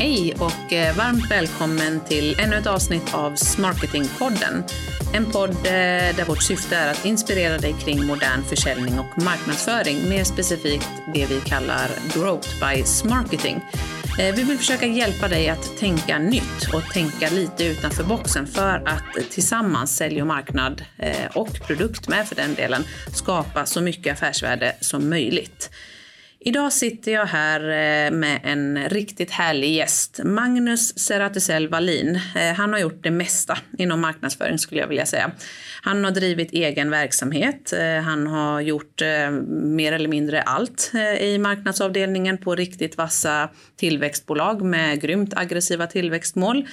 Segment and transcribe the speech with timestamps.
[0.00, 4.64] Hej och eh, varmt välkommen till ännu ett avsnitt av Smarketingpodden.
[5.14, 10.08] En podd eh, där vårt syfte är att inspirera dig kring modern försäljning och marknadsföring,
[10.08, 13.56] mer specifikt det vi kallar Growth by Smarketing.
[14.18, 18.82] Eh, vi vill försöka hjälpa dig att tänka nytt och tänka lite utanför boxen för
[18.86, 20.84] att tillsammans, sälj och marknad
[21.34, 25.70] och produkt med för den delen, skapa så mycket affärsvärde som möjligt.
[26.42, 32.20] Idag sitter jag här eh, med en riktigt härlig gäst, Magnus Seratusell Wallin.
[32.36, 35.30] Eh, han har gjort det mesta inom marknadsföring skulle jag vilja säga.
[35.82, 37.72] Han har drivit egen verksamhet.
[37.72, 39.02] Eh, han har gjort
[39.48, 46.66] mer eller mindre allt i marknadsavdelningen på riktigt vassa tillväxtbolag med grymt aggressiva tillväxtmål.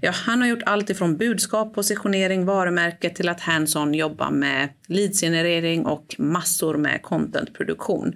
[0.00, 5.86] Ja, han har gjort allt ifrån budskap, positionering, varumärke till att hands-on jobba med leadsgenerering
[5.86, 8.14] och massor med contentproduktion.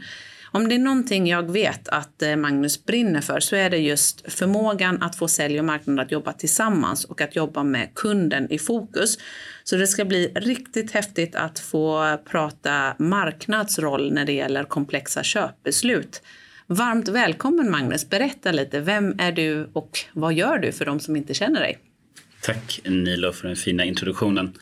[0.55, 4.33] Om det är någonting jag vet att eh, Magnus brinner för så är det just
[4.33, 8.58] förmågan att få sälj och marknad att jobba tillsammans och att jobba med kunden i
[8.58, 9.19] fokus.
[9.64, 16.23] Så det ska bli riktigt häftigt att få prata marknadsroll när det gäller komplexa köpbeslut.
[16.67, 18.80] Varmt välkommen Magnus, berätta lite.
[18.80, 21.78] Vem är du och vad gör du för de som inte känner dig?
[22.43, 24.53] Tack Nilo för den fina introduktionen.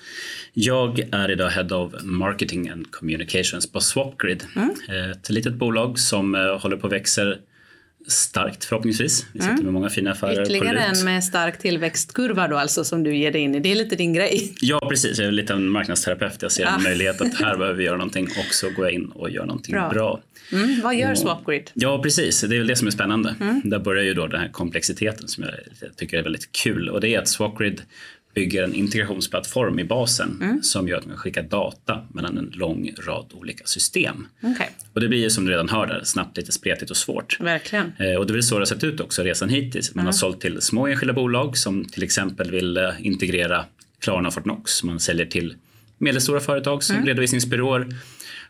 [0.52, 4.44] Jag är idag Head of Marketing and Communications på Swapgrid.
[4.56, 5.10] Mm.
[5.10, 7.34] Ett litet bolag som eh, håller på att växa
[8.06, 9.26] starkt förhoppningsvis.
[9.32, 9.64] Vi sitter mm.
[9.64, 13.40] med många fina affärer Ytterligare en med stark tillväxtkurva då alltså som du ger dig
[13.40, 13.60] in i.
[13.60, 14.54] Det är lite din grej.
[14.60, 16.42] Ja precis, jag är lite en marknadsterapeut.
[16.42, 16.76] Jag ser ja.
[16.76, 19.46] en möjlighet att här behöver vi göra någonting och så går jag in och gör
[19.46, 19.88] någonting bra.
[19.88, 20.20] bra.
[20.52, 20.80] Mm.
[20.80, 21.70] Vad gör Swapgrid?
[21.74, 23.34] Ja precis, det är väl det som är spännande.
[23.40, 23.60] Mm.
[23.64, 27.14] Där börjar ju då den här komplexiteten som jag tycker är väldigt kul och det
[27.14, 27.82] är att Swapgrid
[28.34, 30.62] bygger en integrationsplattform i basen mm.
[30.62, 34.26] som gör att man skickar data mellan en lång rad olika system.
[34.42, 34.66] Okay.
[34.92, 37.40] Och det blir ju som du redan hör där, snabbt lite spretigt och svårt.
[37.40, 37.92] Verkligen.
[37.98, 39.94] Eh, och det är väl så det har sett ut också resan hittills.
[39.94, 40.06] Man mm.
[40.06, 43.64] har sålt till små enskilda bolag som till exempel vill eh, integrera
[44.00, 44.82] Klarna och Fortnox.
[44.82, 45.56] Man säljer till
[45.98, 47.06] medelstora företag som mm.
[47.06, 47.86] redovisningsbyråer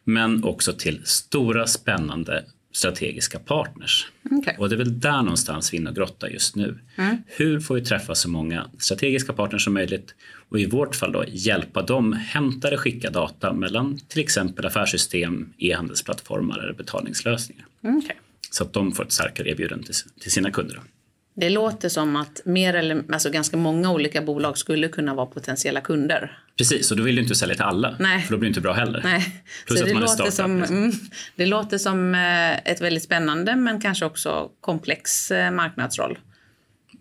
[0.05, 4.07] men också till stora spännande strategiska partners.
[4.31, 4.55] Okay.
[4.59, 6.79] Och det är väl där någonstans vi är inne och grottar just nu.
[6.97, 7.17] Mm.
[7.27, 10.15] Hur får vi träffa så många strategiska partners som möjligt
[10.49, 15.53] och i vårt fall då hjälpa dem hämta eller skicka data mellan till exempel affärssystem,
[15.59, 17.67] e-handelsplattformar eller betalningslösningar.
[17.83, 18.17] Okay.
[18.51, 20.81] Så att de får ett starkare erbjudande till, till sina kunder.
[21.35, 25.81] Det låter som att mer eller, alltså ganska många olika bolag skulle kunna vara potentiella
[25.81, 26.39] kunder.
[26.57, 27.97] Precis, och då vill du inte sälja till alla.
[27.99, 28.23] Nej.
[28.23, 29.01] För då blir det inte bra heller.
[29.05, 29.43] Nej.
[29.67, 30.77] Plus Så att det, man låter som, liksom.
[30.77, 30.93] mm,
[31.37, 36.19] det låter som eh, ett väldigt spännande men kanske också komplex eh, marknadsroll.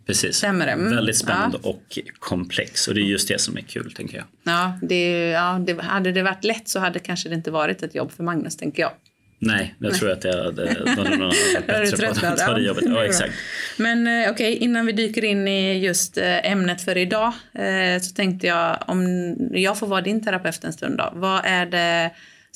[0.09, 0.35] Precis.
[0.35, 0.71] Stämmer det?
[0.71, 0.95] Mm.
[0.95, 1.69] Väldigt spännande ja.
[1.69, 4.25] och komplex och det är just det som är kul tänker jag.
[4.43, 7.95] Ja, det, ja det, hade det varit lätt så hade kanske det inte varit ett
[7.95, 8.91] jobb för Magnus tänker jag.
[9.39, 11.33] Nej, jag tror att jag hade någon, någon
[11.67, 12.83] bättre på att ta det jobbet.
[12.87, 13.33] Ja, exakt.
[13.77, 18.01] Men eh, okej, okay, innan vi dyker in i just eh, ämnet för idag eh,
[18.01, 21.11] så tänkte jag om jag får vara din terapeut en stund då.
[21.13, 22.11] Vad är det,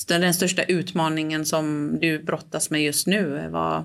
[0.08, 3.48] den största utmaningen som du brottas med just nu?
[3.50, 3.84] Vad,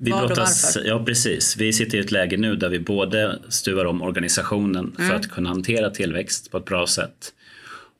[0.00, 1.56] vi brottas, ja precis.
[1.56, 5.08] Vi sitter i ett läge nu där vi både stuvar om organisationen mm.
[5.08, 7.32] för att kunna hantera tillväxt på ett bra sätt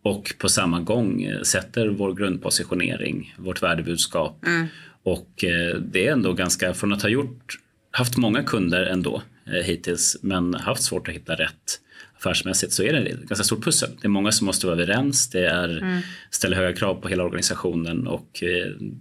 [0.02, 4.46] och på samma gång eh, sätter vår grundpositionering, vårt värdebudskap.
[4.46, 4.66] Mm.
[5.02, 7.58] Och eh, det är ändå ganska, från att ha gjort,
[7.90, 11.80] haft många kunder ändå eh, hittills men haft svårt att hitta rätt
[12.20, 13.90] affärsmässigt så är det ett ganska stort pussel.
[14.00, 16.00] Det är många som måste vara överens, det är, mm.
[16.30, 18.42] ställer höga krav på hela organisationen och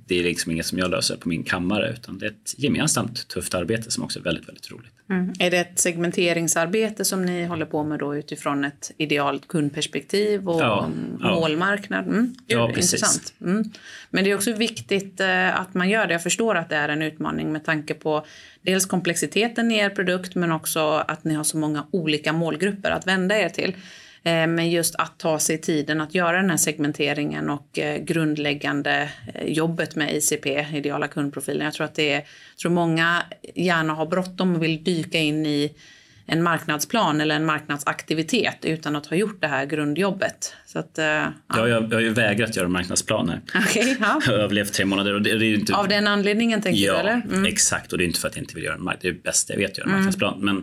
[0.07, 3.28] det är liksom inget som jag löser på min kammare utan det är ett gemensamt
[3.28, 4.91] tufft arbete som också är väldigt, väldigt roligt.
[5.09, 5.34] Mm.
[5.40, 10.62] Är det ett segmenteringsarbete som ni håller på med då utifrån ett idealt kundperspektiv och
[10.62, 12.07] ja, målmarknad?
[12.07, 12.36] Mm.
[12.47, 12.94] Ja, precis.
[12.94, 13.34] Intressant.
[13.41, 13.63] Mm.
[14.09, 16.13] Men det är också viktigt eh, att man gör det.
[16.13, 18.25] Jag förstår att det är en utmaning med tanke på
[18.61, 23.07] dels komplexiteten i er produkt men också att ni har så många olika målgrupper att
[23.07, 23.73] vända er till.
[24.23, 29.09] Eh, men just att ta sig tiden att göra den här segmenteringen och eh, grundläggande
[29.33, 31.65] eh, jobbet med ICP, ideala kundprofilen.
[31.65, 33.23] Jag tror att det är, jag tror många
[33.56, 35.75] gärna har bråttom och vill dyka in i
[36.29, 40.53] en marknadsplan eller en marknadsaktivitet utan att ha gjort det här grundjobbet.
[40.65, 41.31] Så att, uh, ja.
[41.47, 43.41] jag, jag har ju vägrat göra marknadsplaner.
[43.47, 44.21] Okay, ja.
[44.25, 45.13] Jag har överlevt tre månader.
[45.13, 45.75] Och det, det är inte...
[45.75, 46.99] Av den anledningen tänker ja, du?
[46.99, 47.13] Eller?
[47.13, 47.45] Mm.
[47.45, 47.91] exakt.
[47.91, 49.01] Och det är inte för att jag inte vill göra en marknad.
[49.01, 49.99] Det är det bästa jag vet, att göra en mm.
[49.99, 50.39] marknadsplan.
[50.39, 50.57] Men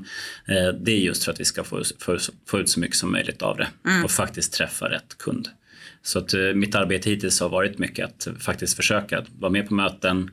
[0.56, 2.18] eh, det är just för att vi ska få, få,
[2.48, 4.04] få ut så mycket som möjligt av det mm.
[4.04, 5.48] och faktiskt träffa rätt kund.
[6.02, 9.74] Så att eh, mitt arbete hittills har varit mycket att faktiskt försöka vara med på
[9.74, 10.30] möten,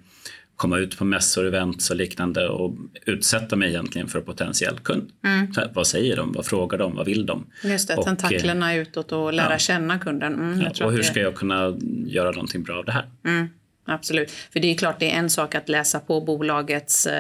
[0.56, 5.12] komma ut på mässor, events och liknande och utsätta mig egentligen för potentiell kund.
[5.26, 5.48] Mm.
[5.56, 6.32] Här, vad säger de?
[6.32, 6.96] Vad frågar de?
[6.96, 7.46] Vad vill de?
[7.64, 9.58] Just det, och, tentaklerna utåt och lära ja.
[9.58, 10.34] känna kunden.
[10.34, 13.06] Mm, ja, och hur ska jag kunna göra någonting bra av det här?
[13.26, 13.50] Mm.
[13.86, 14.32] Absolut.
[14.32, 17.14] För det är klart, det är en sak att läsa på bolagets uh,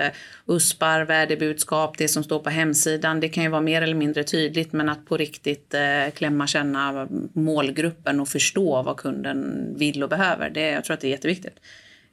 [0.55, 3.19] USPar, värdebudskap, det som står på hemsidan.
[3.19, 7.07] Det kan ju vara mer eller mindre tydligt, men att på riktigt uh, klämma, känna
[7.33, 10.49] målgruppen och förstå vad kunden vill och behöver.
[10.49, 11.59] Det, jag tror att det är jätteviktigt.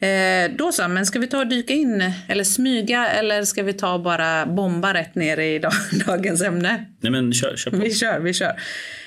[0.01, 3.73] Eh, då så, men ska vi ta och dyka in eller smyga eller ska vi
[3.73, 5.73] ta bara bomba rätt ner i dag,
[6.07, 6.87] dagens ämne?
[7.01, 7.77] Nej men kör, kör på.
[7.77, 8.61] Vi kör, vi kör.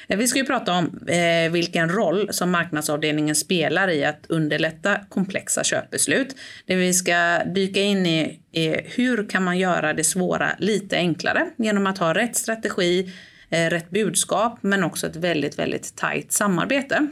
[0.07, 4.99] Eh, vi ska ju prata om eh, vilken roll som marknadsavdelningen spelar i att underlätta
[5.09, 6.35] komplexa köpbeslut.
[6.65, 11.45] Det vi ska dyka in i är hur kan man göra det svåra lite enklare
[11.57, 13.11] genom att ha rätt strategi,
[13.49, 17.07] eh, rätt budskap men också ett väldigt, väldigt tajt samarbete.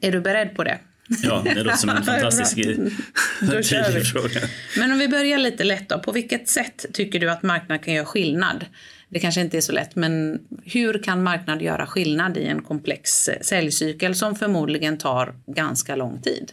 [0.00, 0.78] Är du beredd på det?
[1.22, 4.40] Ja, det låter som en fantastisk tydlig fråga.
[4.78, 5.98] Men om vi börjar lite lätt då.
[5.98, 8.64] På vilket sätt tycker du att marknad kan göra skillnad?
[9.08, 13.30] Det kanske inte är så lätt, men hur kan marknad göra skillnad i en komplex
[13.42, 16.52] säljcykel som förmodligen tar ganska lång tid?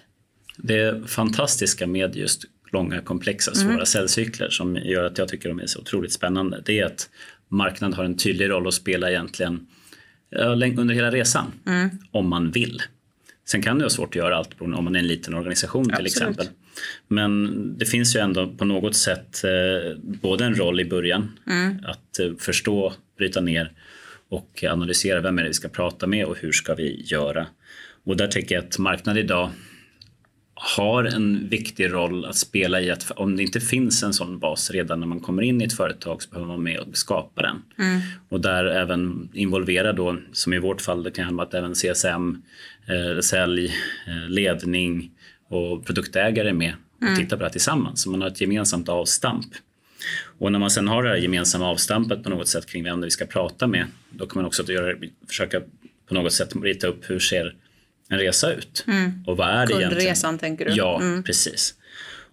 [0.58, 3.86] Det fantastiska med just långa, komplexa, svåra mm.
[3.86, 7.10] säljcykler som gör att jag tycker de är så otroligt spännande, det är att
[7.50, 9.68] marknad har en tydlig roll att spela egentligen
[10.78, 11.90] under hela resan, mm.
[12.12, 12.82] om man vill.
[13.46, 15.94] Sen kan det vara svårt att göra allt om man är en liten organisation till
[15.94, 16.12] Absolut.
[16.12, 16.48] exempel.
[17.08, 21.78] Men det finns ju ändå på något sätt eh, både en roll i början mm.
[21.86, 23.72] att eh, förstå, bryta ner
[24.30, 27.48] och analysera vem är det vi ska prata med och hur ska vi göra.
[28.04, 29.50] Och där tycker jag att marknaden idag
[30.54, 34.72] har en viktig roll att spela i att om det inte finns en sån bas
[34.72, 37.42] redan när man kommer in i ett företag så behöver man vara med och skapa
[37.42, 37.62] den.
[37.78, 38.02] Mm.
[38.30, 41.74] Och där även involvera då, som i vårt fall, det kan handla om att även
[41.74, 42.42] CSM,
[42.88, 43.66] eh, sälj,
[44.08, 45.12] eh, ledning
[45.50, 47.16] och produktägare med och mm.
[47.16, 48.02] tittar på det här tillsammans.
[48.02, 49.46] Så man har ett gemensamt avstamp.
[50.40, 53.12] Och när man sen har det här gemensamma avstampet på något sätt kring vem vi
[53.12, 54.98] ska prata med, då kan man också göra,
[55.28, 55.62] försöka
[56.08, 57.56] på något sätt rita upp hur ser
[58.10, 58.86] en resa ut.
[58.88, 59.24] Mm.
[59.28, 60.38] Och vad är det Kundresan egentligen?
[60.38, 60.72] tänker du?
[60.72, 61.24] Ja, mm.
[61.24, 61.76] precis.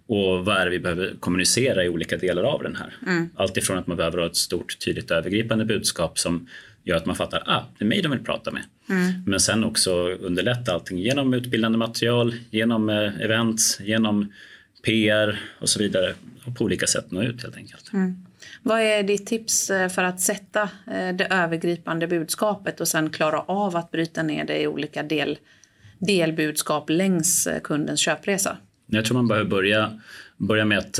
[0.07, 2.93] Och vad är det vi behöver kommunicera i olika delar av den här?
[3.07, 3.29] Mm.
[3.35, 6.47] Allt ifrån att man behöver ha ett stort tydligt övergripande budskap som
[6.89, 8.63] gör att man fattar ah, det är mig de vill prata med.
[8.89, 9.23] Mm.
[9.25, 14.33] Men sen också underlätta allting genom utbildande material, genom eh, events, genom
[14.85, 16.13] PR och så vidare.
[16.45, 17.93] Och på olika sätt nå ut helt enkelt.
[17.93, 18.25] Mm.
[18.63, 23.39] Vad är ditt tips eh, för att sätta eh, det övergripande budskapet och sen klara
[23.39, 25.37] av att bryta ner det i olika del,
[25.99, 28.57] delbudskap längs kundens köpresa?
[28.85, 29.99] Jag tror man behöver börja,
[30.37, 30.99] börja med att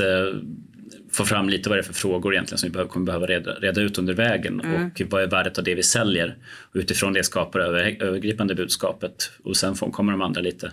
[1.12, 3.80] få fram lite vad det är för frågor egentligen som vi kommer behöva reda, reda
[3.80, 4.86] ut under vägen mm.
[4.86, 6.36] och vad är värdet av det vi säljer.
[6.44, 10.72] Och utifrån det skapar över, övergripande budskapet och sen får, kommer de andra lite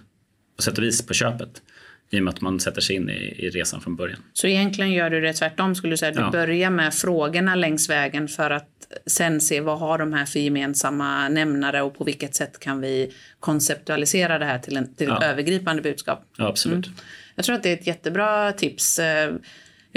[0.55, 1.61] på sätt och vis på köpet
[2.09, 4.19] i och med att man sätter sig in i, i resan från början.
[4.33, 6.11] Så egentligen gör du det tvärtom skulle du säga?
[6.11, 6.31] Du ja.
[6.31, 8.69] börjar med frågorna längs vägen för att
[9.05, 13.13] sen se vad har de här för gemensamma nämnare och på vilket sätt kan vi
[13.39, 16.23] konceptualisera det här till, en, till ett övergripande budskap?
[16.37, 16.85] Ja, absolut.
[16.85, 16.97] Mm.
[17.35, 18.99] Jag tror att det är ett jättebra tips.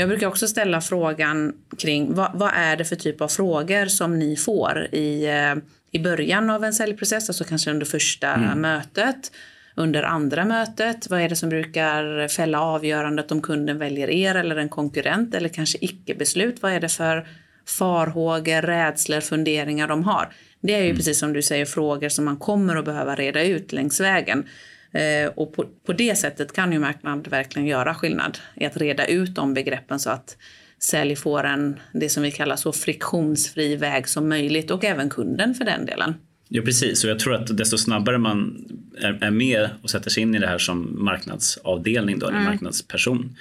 [0.00, 4.19] Jag brukar också ställa frågan kring vad, vad är det för typ av frågor som
[4.19, 5.55] ni får i, eh,
[5.91, 8.61] i början av en säljprocess, alltså kanske under första mm.
[8.61, 9.32] mötet
[9.75, 11.11] under andra mötet?
[11.11, 15.49] Vad är det som brukar fälla avgörandet om kunden väljer er eller en konkurrent eller
[15.49, 16.62] kanske icke-beslut?
[16.62, 17.26] Vad är det för
[17.67, 20.32] farhågor, rädslor, funderingar de har?
[20.61, 20.96] Det är ju mm.
[20.96, 24.44] precis som du säger frågor som man kommer att behöva reda ut längs vägen.
[24.93, 29.06] Eh, och på, på det sättet kan ju marknad verkligen göra skillnad i att reda
[29.06, 30.37] ut de begreppen så att
[30.79, 35.55] sälj får en, det som vi kallar så friktionsfri väg som möjligt och även kunden
[35.55, 36.15] för den delen.
[36.53, 38.65] Ja precis, och jag tror att desto snabbare man
[38.99, 42.41] är, är med och sätter sig in i det här som marknadsavdelning, då, mm.
[42.41, 43.37] eller marknadsperson,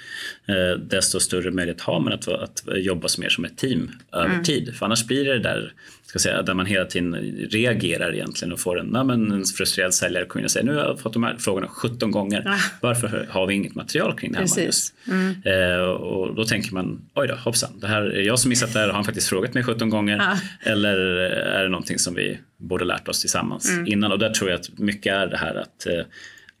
[0.46, 4.42] eh, desto större möjlighet har man att, att jobba mer som ett team över mm.
[4.42, 4.74] tid.
[4.74, 5.72] För annars blir det där
[6.10, 7.14] ska säga, där man hela tiden
[7.50, 10.74] reagerar egentligen och får en, na, men en frustrerad säljare kommer in och säger nu
[10.74, 12.44] har jag fått de här frågorna 17 gånger.
[12.46, 12.58] Ah.
[12.80, 14.92] Varför har vi inget material kring det här Precis.
[15.08, 15.34] Mm.
[15.44, 18.78] Eh, och då tänker man oj då hoppsan, det här är jag som missat det
[18.78, 20.18] här och han faktiskt frågat mig 17 gånger.
[20.20, 20.36] Ah.
[20.70, 20.96] Eller
[21.30, 23.86] är det någonting som vi borde lärt oss tillsammans mm.
[23.86, 24.12] innan?
[24.12, 26.04] Och där tror jag att mycket är det här att eh,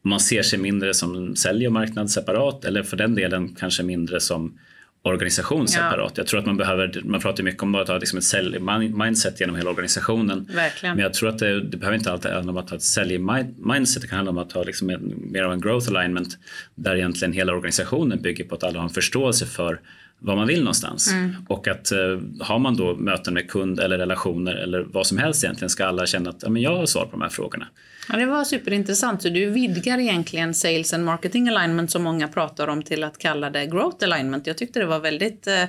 [0.02, 4.20] man ser sig mindre som sälj och marknad separat eller för den delen kanske mindre
[4.20, 4.58] som
[5.02, 6.12] organisation separat.
[6.14, 6.20] Ja.
[6.20, 9.40] Jag tror att man behöver, man pratar mycket om att ha liksom ett sälj mindset
[9.40, 10.48] genom hela organisationen.
[10.54, 10.96] Verkligen.
[10.96, 13.18] Men jag tror att det, det behöver inte alltid handla om att ha ett sälj
[13.18, 14.02] mindset.
[14.02, 16.38] Det kan handla om att ha liksom en, mer av en growth alignment
[16.74, 19.80] där egentligen hela organisationen bygger på att alla har en förståelse för
[20.20, 21.12] vad man vill någonstans.
[21.12, 21.36] Mm.
[21.48, 21.98] Och att eh,
[22.40, 26.06] har man då möten med kund eller relationer eller vad som helst egentligen ska alla
[26.06, 27.66] känna att ja, men jag har svar på de här frågorna.
[28.08, 29.22] Ja, det var superintressant.
[29.22, 33.50] Så du vidgar egentligen sales and marketing alignment som många pratar om till att kalla
[33.50, 34.46] det growth alignment.
[34.46, 35.46] Jag tyckte det var väldigt...
[35.46, 35.64] Eh,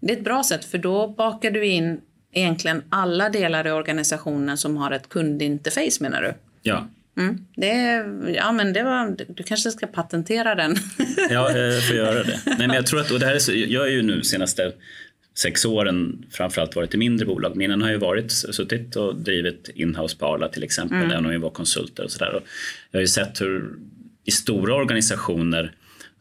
[0.00, 2.00] det är ett bra sätt för då bakar du in
[2.32, 6.34] egentligen alla delar i organisationen som har ett kundinterface menar du?
[6.62, 6.86] Ja,
[7.18, 7.38] Mm.
[7.56, 8.04] Det,
[8.36, 10.76] ja, men det var, du kanske ska patentera den.
[11.30, 12.40] ja, jag får göra det.
[12.46, 14.72] Nej, men jag, tror att, och det här är så, jag är ju nu senaste
[15.34, 17.56] sex åren framförallt varit i mindre bolag.
[17.56, 21.26] Men innan har jag varit, suttit och drivit inhouse på Arla till exempel, mm.
[21.26, 22.42] om jag var konsulter och sådär.
[22.90, 23.74] Jag har ju sett hur
[24.24, 25.72] i stora organisationer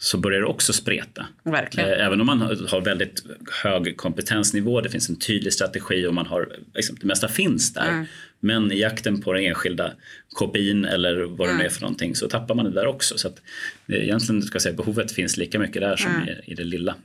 [0.01, 1.25] så börjar det också spreta.
[1.43, 1.89] Verkligen.
[1.89, 3.23] Eh, även om man har väldigt
[3.63, 7.89] hög kompetensnivå, det finns en tydlig strategi och man har, liksom, det mesta finns där.
[7.89, 8.05] Mm.
[8.39, 9.91] Men i jakten på den enskilda
[10.39, 11.65] KPIn eller vad det mm.
[11.65, 13.17] är för någonting så tappar man det där också.
[13.17, 13.41] Så att,
[13.87, 16.29] eh, egentligen ska jag säga, behovet finns lika mycket där som mm.
[16.29, 16.95] i, i det lilla.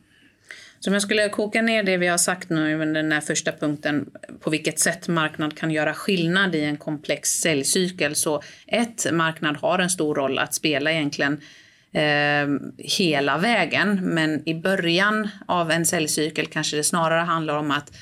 [0.81, 3.53] Så om jag skulle koka ner det vi har sagt nu i den här första
[3.53, 4.11] punkten,
[4.41, 8.15] på vilket sätt marknad kan göra skillnad i en komplex säljcykel.
[8.15, 11.41] Så ett, marknad har en stor roll att spela egentligen
[11.97, 14.01] Ehm, hela vägen.
[14.03, 17.93] Men i början av en säljcykel kanske det snarare handlar om att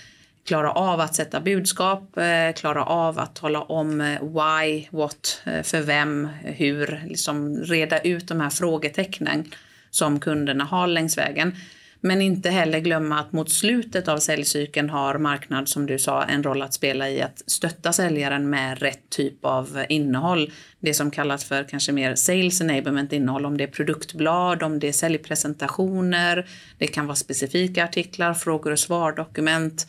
[0.47, 5.63] klara av att sätta budskap, eh, klara av att tala om eh, why, what, eh,
[5.63, 9.45] för vem, hur, liksom reda ut de här frågetecknen
[9.91, 11.57] som kunderna har längs vägen.
[12.05, 16.43] Men inte heller glömma att mot slutet av säljcykeln har marknad, som du sa, en
[16.43, 20.53] roll att spela i att stötta säljaren med rätt typ av innehåll.
[20.81, 24.89] Det som kallas för kanske mer sales enablement innehåll, om det är produktblad, om det
[24.89, 26.47] är säljpresentationer,
[26.79, 29.87] det kan vara specifika artiklar, frågor och svardokument,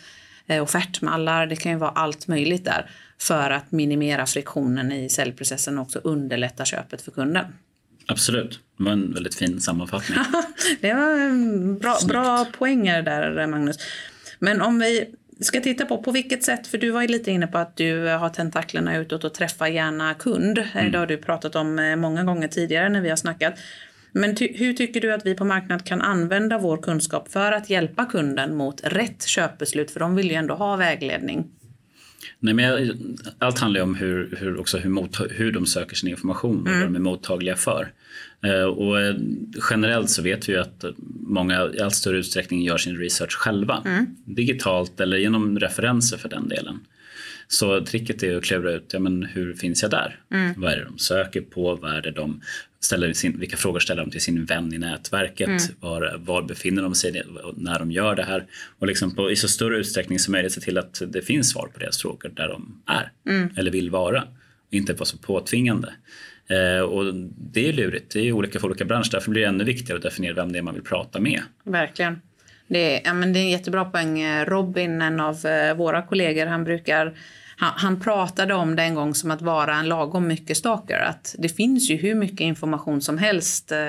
[0.47, 5.77] eh, offertmallar, det kan ju vara allt möjligt där för att minimera friktionen i säljprocessen
[5.77, 7.45] och också underlätta köpet för kunden.
[8.07, 8.59] Absolut.
[8.77, 10.17] Det var en väldigt fin sammanfattning.
[10.81, 13.77] det var bra, bra poänger där, Magnus.
[14.39, 15.05] Men om vi
[15.39, 18.07] ska titta på på vilket sätt, för du var ju lite inne på att du
[18.07, 20.63] har tentaklerna utåt och träffar gärna kund.
[20.73, 20.91] Mm.
[20.91, 23.53] Det har du pratat om eh, många gånger tidigare när vi har snackat.
[24.11, 27.69] Men ty hur tycker du att vi på marknad kan använda vår kunskap för att
[27.69, 29.91] hjälpa kunden mot rätt köpbeslut?
[29.91, 31.51] För de vill ju ändå ha vägledning.
[32.43, 32.97] Nej, men
[33.39, 36.67] allt handlar ju om hur, hur, också hur, mot, hur de söker sin information och
[36.67, 36.79] mm.
[36.79, 37.91] vad de är mottagliga för.
[38.43, 39.15] Eh, och eh,
[39.69, 40.85] generellt så vet vi ju att
[41.27, 43.81] många i allt större utsträckning gör sin research själva.
[43.85, 44.05] Mm.
[44.25, 46.79] Digitalt eller genom referenser för den delen.
[47.53, 50.19] Så tricket är att klura ut, ja, men hur finns jag där?
[50.31, 50.53] Mm.
[50.57, 51.75] Vad är det de söker på?
[51.75, 52.41] Vad är det de
[52.79, 55.47] ställer sin, vilka frågor ställer de till sin vän i nätverket?
[55.47, 55.61] Mm.
[55.79, 57.23] Var, var befinner de sig
[57.55, 58.45] när de gör det här?
[58.79, 61.69] Och liksom på, i så större utsträckning som möjligt se till att det finns svar
[61.73, 63.49] på deras frågor där de är mm.
[63.57, 64.23] eller vill vara.
[64.69, 65.93] Inte vara så påtvingande.
[66.47, 69.11] Eh, och det är lurigt, det är olika för olika branscher.
[69.11, 71.41] Därför blir det ännu viktigare att definiera vem det är man vill prata med.
[71.63, 72.21] Verkligen.
[72.67, 74.25] Det är, ja, men det är en jättebra poäng.
[74.45, 77.13] Robin, en av eh, våra kollegor, han brukar
[77.57, 80.99] han, han, pratade om det en gång som att vara en lagom mycket stalker.
[80.99, 83.79] Att det finns ju hur mycket information som helst eh,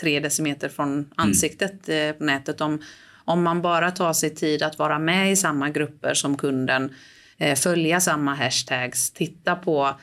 [0.00, 1.08] tre decimeter från mm.
[1.16, 2.08] ansiktet mm.
[2.10, 2.60] eh, på nätet.
[2.60, 2.82] Om,
[3.24, 6.94] om man bara tar sig tid att vara med i samma grupper som kunden,
[7.38, 9.94] eh, följa samma hashtags, titta på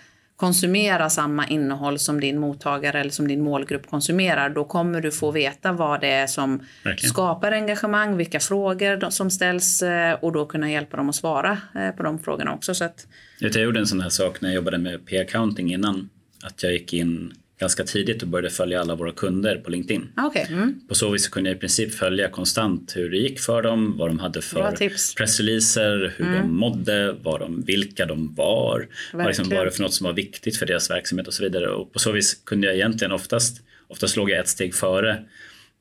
[0.41, 5.31] konsumera samma innehåll som din mottagare eller som din målgrupp konsumerar, då kommer du få
[5.31, 7.10] veta vad det är som Verkligen.
[7.10, 11.91] skapar engagemang, vilka frågor som ställs eh, och då kunna hjälpa dem att svara eh,
[11.91, 12.74] på de frågorna också.
[12.75, 13.07] Så att...
[13.39, 16.10] Jag gjorde en sån här sak när jag jobbade med P-accounting innan,
[16.43, 20.09] att jag gick in ganska tidigt och började följa alla våra kunder på LinkedIn.
[20.15, 20.45] Ah, okay.
[20.49, 20.81] Mm.
[20.87, 24.09] På så vis kunde jag i princip följa konstant hur det gick för dem, vad
[24.09, 26.41] de hade för pressreleaser, hur mm.
[26.41, 30.13] de mådde, vad de, vilka de var, vad liksom var det för något som var
[30.13, 31.69] viktigt för deras verksamhet och så vidare.
[31.69, 35.23] Och på så vis kunde jag egentligen oftast, oftast låg jag ett steg före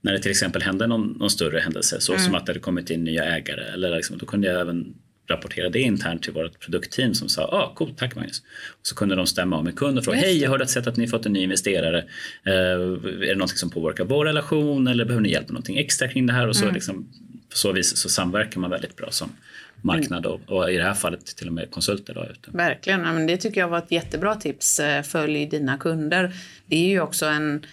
[0.02, 2.24] när det till exempel hände någon, någon större händelse, så mm.
[2.24, 3.64] som att det hade kommit in nya ägare.
[3.74, 4.94] Eller liksom, då kunde jag även
[5.30, 8.42] rapportera det internt till vårt produktteam som sa ah, coolt, tack Magnus.
[8.80, 10.96] Och så kunde de stämma av med kund och fråga hej, jag hörde att, att
[10.96, 11.98] ni fått en ny investerare.
[12.44, 16.08] Eh, är det något som påverkar vår relation eller behöver ni hjälp med någonting extra
[16.08, 16.48] kring det här?
[16.48, 16.74] Och så, mm.
[16.74, 17.08] liksom,
[17.50, 19.32] på så vis så samverkar man väldigt bra som
[19.82, 22.14] marknad och, och, i det här fallet till och med konsulter.
[22.14, 22.50] Då, ute.
[22.56, 24.80] Verkligen, ja, men det tycker jag var ett jättebra tips.
[24.80, 26.32] Eh, följ dina kunder.
[26.66, 27.66] Det är ju också en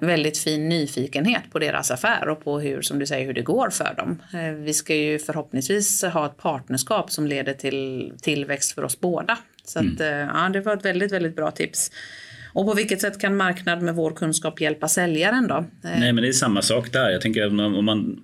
[0.00, 3.70] väldigt fin nyfikenhet på deras affär och på hur, som du säger, hur det går
[3.70, 4.22] för dem.
[4.34, 9.38] Eh, vi ska ju förhoppningsvis ha ett partnerskap som leder till tillväxt för oss båda.
[9.64, 9.92] Så mm.
[9.92, 11.90] att, eh, ja, det var ett väldigt, väldigt bra tips.
[12.52, 15.64] Och på vilket sätt kan marknad med vår kunskap hjälpa säljaren då?
[15.82, 17.10] Nej, men det är samma sak där.
[17.10, 18.20] Jag tänker om man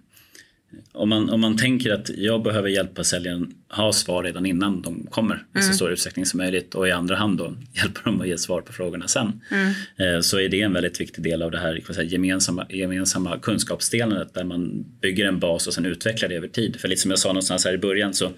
[0.92, 5.06] om man, om man tänker att jag behöver hjälpa säljaren ha svar redan innan de
[5.10, 5.46] kommer mm.
[5.54, 5.74] i så mm.
[5.74, 8.72] stor utsträckning som möjligt och i andra hand då hjälpa dem att ge svar på
[8.72, 9.40] frågorna sen.
[9.50, 9.72] Mm.
[9.96, 14.34] Eh, så är det en väldigt viktig del av det här säga, gemensamma, gemensamma kunskapsdelandet
[14.34, 16.76] där man bygger en bas och sen utvecklar det över tid.
[16.80, 18.30] För lite som jag sa någonstans här i början så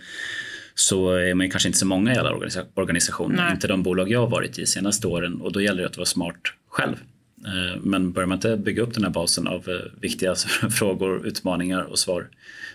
[0.74, 2.32] så är man kanske inte så många i alla
[2.74, 3.52] organisationer, Nej.
[3.52, 5.96] inte de bolag jag har varit i de senaste åren och då gäller det att
[5.96, 6.96] vara smart själv.
[7.46, 10.34] Eh, men börjar man inte bygga upp den här basen av eh, viktiga
[10.70, 12.28] frågor, utmaningar och svar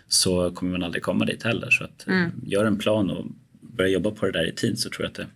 [0.08, 1.70] så kommer man aldrig komma dit heller.
[1.70, 2.32] Så att eh, mm.
[2.46, 3.26] gör en plan och
[3.62, 5.28] börja jobba på det där i tid så tror jag att det,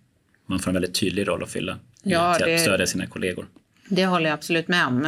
[0.46, 3.46] man får en väldigt tydlig roll att fylla ja, till att stödja sina kollegor.
[3.90, 5.06] Det håller jag absolut med om.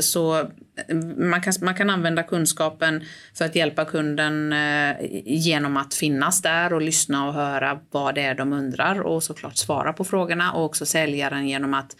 [0.00, 0.50] Så
[1.16, 4.54] man kan, man kan använda kunskapen för att hjälpa kunden
[5.24, 9.56] genom att finnas där och lyssna och höra vad det är de undrar och såklart
[9.56, 11.96] svara på frågorna och också säljaren genom att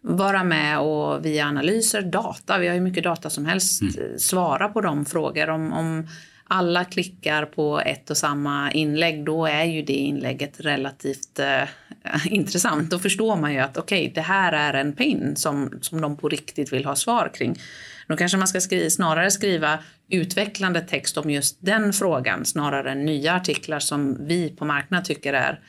[0.00, 4.18] vara med och via analyser, data, vi har ju mycket data som helst, mm.
[4.18, 5.50] svara på de frågor.
[5.50, 6.08] Om, om
[6.50, 11.62] alla klickar på ett och samma inlägg, då är ju det inlägget relativt eh,
[12.26, 12.90] intressant.
[12.90, 16.16] Då förstår man ju att okej, okay, det här är en pain som, som de
[16.16, 17.56] på riktigt vill ha svar kring.
[18.08, 19.78] Då kanske man ska skriva, snarare skriva
[20.10, 25.32] utvecklande text om just den frågan snarare än nya artiklar som vi på marknaden tycker
[25.32, 25.60] är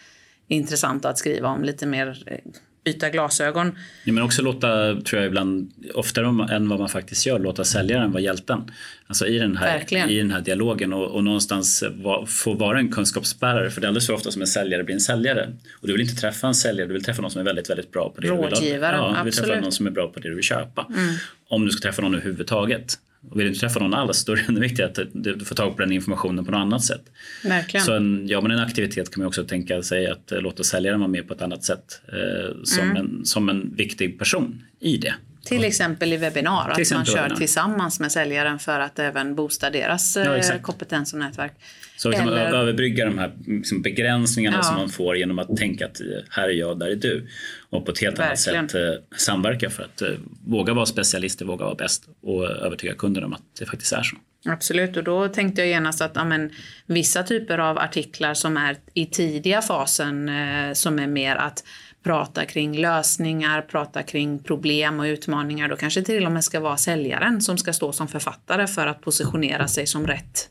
[0.48, 2.38] intressanta att skriva om lite mer eh,
[2.84, 3.78] byta glasögon.
[4.04, 8.12] Ja, men också låta, tror jag ibland, oftare än vad man faktiskt gör, låta säljaren
[8.12, 8.72] vara hjälten.
[9.08, 12.92] Alltså i den här, i den här dialogen och, och någonstans va, få vara en
[12.92, 13.70] kunskapsbärare.
[13.70, 15.50] För det är alldeles för ofta som en säljare blir en säljare.
[15.74, 17.92] Och du vill inte träffa en säljare, du vill träffa någon som är väldigt, väldigt
[17.92, 19.12] bra på det Rådgivare, du vill ha.
[19.12, 20.88] Ja, du vill träffa någon som är bra på det du vill köpa.
[20.90, 21.16] Mm.
[21.48, 23.00] Om du ska träffa någon överhuvudtaget.
[23.28, 25.56] Och vill du inte träffa någon alls då är det ännu viktigare att du får
[25.56, 27.04] tag på den informationen på något annat sätt.
[27.44, 27.86] Verkligen.
[27.86, 31.00] Så en, ja, men en aktivitet kan man också tänka sig att eh, låta säljaren
[31.00, 32.98] vara med på ett annat sätt eh, som, mm.
[32.98, 35.14] en, som en viktig person i det.
[35.46, 37.36] Till exempel i webbinar, att man kör webbinar.
[37.36, 41.54] tillsammans med säljaren för att även boosta deras ja, eh, kompetens och nätverk.
[42.00, 42.52] Så kan Eller...
[42.52, 44.64] man överbrygga de här liksom, begränsningarna ja.
[44.64, 47.28] som man får genom att tänka att här är jag, där är du.
[47.70, 48.60] Och på ett helt Verkligen.
[48.60, 50.10] annat sätt eh, samverka för att eh,
[50.46, 54.16] våga vara specialister, våga vara bäst och övertyga kunden om att det faktiskt är så.
[54.46, 56.52] Absolut, och då tänkte jag genast att amen,
[56.86, 61.64] vissa typer av artiklar som är i tidiga fasen eh, som är mer att
[62.04, 65.70] prata kring lösningar, prata kring problem och utmaningar.
[65.70, 69.02] Då kanske till och med ska vara säljaren som ska stå som författare för att
[69.02, 70.50] positionera sig som rätt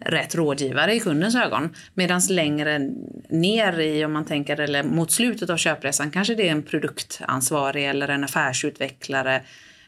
[0.00, 1.74] rätt rådgivare i kundens ögon.
[1.94, 2.90] Medan längre
[3.28, 7.88] ner i, om man tänker, eller mot slutet av köpresan kanske det är en produktansvarig
[7.88, 9.42] eller en affärsutvecklare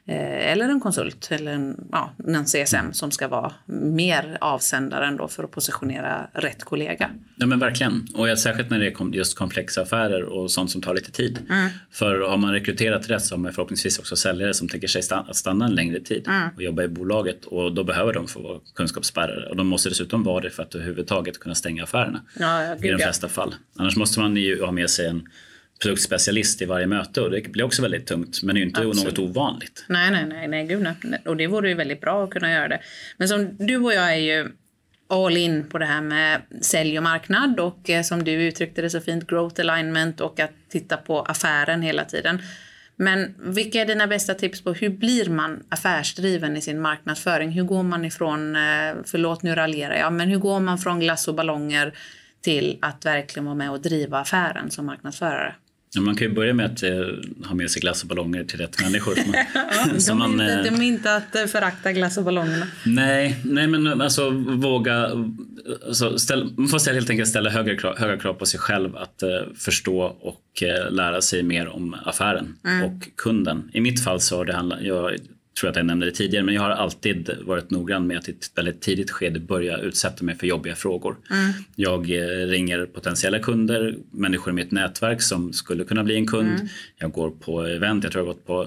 [0.07, 5.45] eller en konsult eller en, ja, en CSM som ska vara mer avsändaren då för
[5.45, 7.11] att positionera rätt kollega.
[7.37, 10.95] Ja men verkligen och särskilt när det är just komplexa affärer och sånt som tar
[10.95, 11.39] lite tid.
[11.51, 11.71] Mm.
[11.91, 15.35] För har man rekryterat rätt så har man förhoppningsvis också säljare som tänker sig stanna,
[15.35, 16.49] stanna en längre tid mm.
[16.57, 20.25] och jobba i bolaget och då behöver de få vara kunskapsbärare och de måste dessutom
[20.25, 23.55] vara det för att överhuvudtaget kunna stänga affärerna ja, i de flesta fall.
[23.77, 25.29] Annars måste man ju ha med sig en
[25.83, 28.81] produktspecialist i varje möte och det blir också väldigt tungt men det är ju inte
[28.81, 29.19] Absolut.
[29.19, 29.85] något ovanligt.
[29.89, 31.23] Nej, nej, nej, nej, gud nej.
[31.25, 32.81] Och det vore ju väldigt bra att kunna göra det.
[33.17, 34.53] Men som du och jag är ju
[35.09, 38.91] all in på det här med sälj och marknad och eh, som du uttryckte det
[38.91, 42.43] så fint, growth alignment och att titta på affären hela tiden.
[42.97, 47.51] Men vilka är dina bästa tips på hur blir man affärsdriven i sin marknadsföring?
[47.51, 51.29] Hur går man ifrån, eh, förlåt nu raljerar jag, men hur går man från glass
[51.29, 51.95] och ballonger
[52.41, 55.55] till att verkligen vara med och driva affären som marknadsförare?
[55.95, 56.91] Ja, man kan ju börja med att eh,
[57.45, 59.15] ha med sig glass och ballonger till rätt människor.
[59.55, 62.67] ja, de, man, är inte, eh, de är inte att eh, förakta glass och ballongerna.
[62.87, 65.11] Nej, nej men alltså våga.
[65.87, 69.23] Alltså, ställ, man får helt enkelt ställa högre krav, höga krav på sig själv att
[69.23, 72.85] eh, förstå och eh, lära sig mer om affären mm.
[72.85, 73.71] och kunden.
[73.73, 75.17] I mitt fall så har det handlat, jag
[75.61, 78.33] tror att jag nämnde det tidigare, men jag har alltid varit noggrann med att i
[78.33, 81.17] ett väldigt tidigt skede börja utsätta mig för jobbiga frågor.
[81.31, 81.53] Mm.
[81.77, 86.55] Jag eh, ringer potentiella kunder, människor i mitt nätverk som skulle kunna bli en kund.
[86.55, 86.69] Mm.
[86.99, 88.67] Jag går på event, jag tror jag har gått på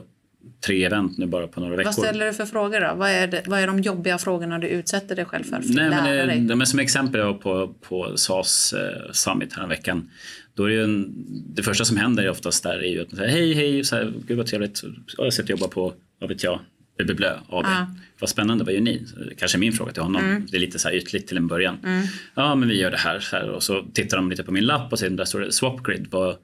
[0.66, 1.86] tre event nu bara på några veckor.
[1.86, 2.96] Vad ställer du för frågor då?
[2.96, 5.62] Vad är, det, vad är de jobbiga frågorna du utsätter dig själv för?
[5.62, 6.56] för Nej, men, det, dig?
[6.56, 10.10] Men som exempel, jag var på, på SAS eh, Summit här veckan.
[10.54, 11.14] Då är det, en,
[11.56, 14.14] det första som händer oftast där är ju att man säger hej, hej, så här,
[14.28, 14.84] gud vad trevligt,
[15.18, 16.60] jag sitter och jobbar på, vad vet jag,
[17.04, 17.66] Blö AB.
[17.66, 17.86] Ah.
[18.20, 19.06] Vad spännande, vad gör ni?
[19.38, 20.24] Kanske min fråga till honom.
[20.24, 20.48] Mm.
[20.52, 21.78] Det är lite så här ytligt till en början.
[21.84, 22.08] Mm.
[22.36, 23.50] Ja, men vi gör det här, så här.
[23.50, 26.08] Och så tittar de lite på min lapp och ser där står det Swapgrid.
[26.12, 26.38] Vad,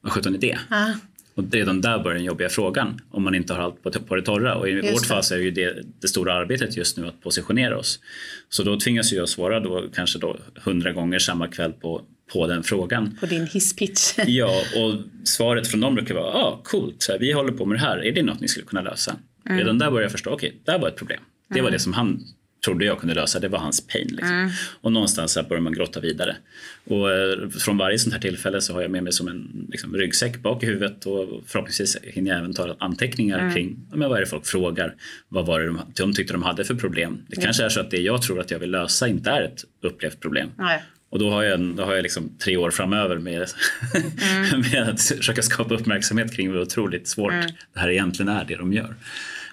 [0.00, 0.58] vad sjutton är det?
[0.68, 0.92] Ah.
[1.34, 4.22] Och redan där börjar den jobbiga frågan om man inte har allt på, på det
[4.22, 4.54] torra.
[4.54, 7.22] Och i just vårt fall så är ju det, det stora arbetet just nu att
[7.22, 8.00] positionera oss.
[8.48, 12.62] Så då tvingas jag svara då kanske då hundra gånger samma kväll på, på den
[12.62, 13.16] frågan.
[13.20, 14.14] På din hisspitch.
[14.26, 17.78] ja, och svaret från dem brukar vara ah, coolt, så här, vi håller på med
[17.78, 19.16] det här, är det något ni skulle kunna lösa?
[19.46, 19.58] Mm.
[19.58, 21.20] Redan där började jag förstå, okej, okay, det här var ett problem.
[21.48, 22.24] Det var det som han
[22.66, 24.08] trodde jag kunde lösa, det var hans pain.
[24.10, 24.34] Liksom.
[24.36, 24.50] Mm.
[24.80, 26.36] Och någonstans så börjar man grotta vidare.
[26.84, 29.94] Och eh, från varje sånt här tillfälle så har jag med mig som en liksom,
[29.94, 33.54] ryggsäck bak i huvudet och förhoppningsvis hinner jag även ta anteckningar mm.
[33.54, 34.94] kring men vad är det folk frågar,
[35.28, 37.22] vad var det de, de tyckte de hade för problem.
[37.28, 39.64] Det kanske är så att det jag tror att jag vill lösa inte är ett
[39.82, 40.50] upplevt problem.
[40.58, 40.82] Nej.
[41.10, 43.46] Och då har jag, då har jag liksom tre år framöver med,
[43.94, 44.60] mm.
[44.72, 47.46] med att försöka skapa uppmärksamhet kring hur otroligt svårt mm.
[47.74, 48.94] det här egentligen är, det de gör.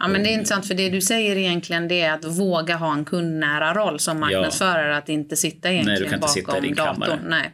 [0.03, 2.93] Ja, men det är intressant för det du säger egentligen det är att våga ha
[2.93, 4.89] en kundnära roll som marknadsförare.
[4.89, 4.97] Ja.
[4.97, 7.19] Att inte sitta egentligen Nej, bakom sitta datorn.
[7.27, 7.51] Nej.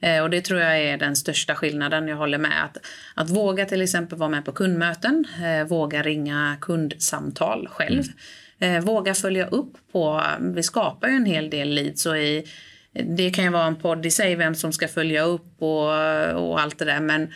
[0.00, 2.08] Eh, och det tror jag är den största skillnaden.
[2.08, 2.64] Jag håller med.
[2.64, 2.78] Att,
[3.14, 8.04] att våga till exempel vara med på kundmöten, eh, våga ringa kundsamtal själv.
[8.60, 8.76] Mm.
[8.76, 12.44] Eh, våga följa upp på, vi skapar ju en hel del leads och i,
[12.92, 15.88] det kan ju vara en podd i sig vem som ska följa upp och,
[16.34, 17.28] och allt det där men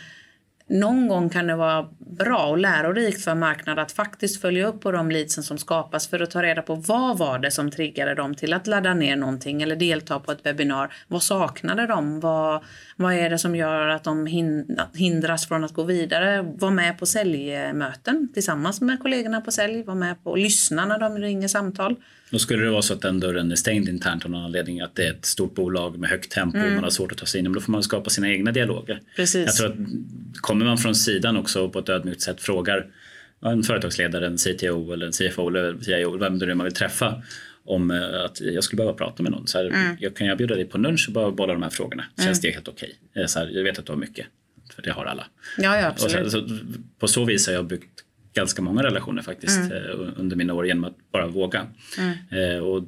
[0.71, 4.91] någon gång kan det vara bra och lärorikt för marknaden att faktiskt följa upp på
[4.91, 8.35] de leadsen som skapas för att ta reda på vad var det som triggade dem
[8.35, 10.93] till att ladda ner någonting eller delta på ett webbinar.
[11.07, 12.19] Vad saknade de?
[12.19, 12.63] Vad,
[12.95, 14.25] vad är det som gör att de
[14.93, 16.41] hindras från att gå vidare?
[16.41, 19.83] Var med på säljmöten tillsammans med kollegorna på sälj.
[19.83, 21.95] Var med på och lyssna när de ringer samtal.
[22.31, 24.95] Då skulle det vara så att den dörren är stängd internt av någon anledning, att
[24.95, 26.69] det är ett stort bolag med högt tempo mm.
[26.69, 28.51] och man har svårt att ta sig in, men då får man skapa sina egna
[28.51, 29.01] dialoger.
[29.15, 29.45] Precis.
[29.45, 29.77] Jag tror att
[30.41, 32.87] kommer man från sidan också på ett ödmjukt sätt frågar
[33.45, 37.23] en företagsledare, en CTO eller en CFO eller CIO, vem det är man vill träffa
[37.65, 39.47] om eh, att jag skulle behöva prata med någon.
[39.47, 39.97] Så här, mm.
[39.99, 42.03] jag kan jag bjuda dig på lunch och bara bolla de här frågorna?
[42.17, 42.27] Mm.
[42.27, 42.93] Känns det helt okej?
[43.15, 43.53] Okay?
[43.53, 44.25] Jag vet att du har mycket,
[44.75, 45.25] för det har alla.
[45.57, 46.31] Ja, ja, absolut.
[46.31, 46.57] Så, så,
[46.99, 49.71] på så vis har jag byggt ganska många relationer faktiskt mm.
[49.71, 51.67] Eh, under mina år genom att bara våga.
[51.97, 52.13] Mm.
[52.29, 52.83] Eh, och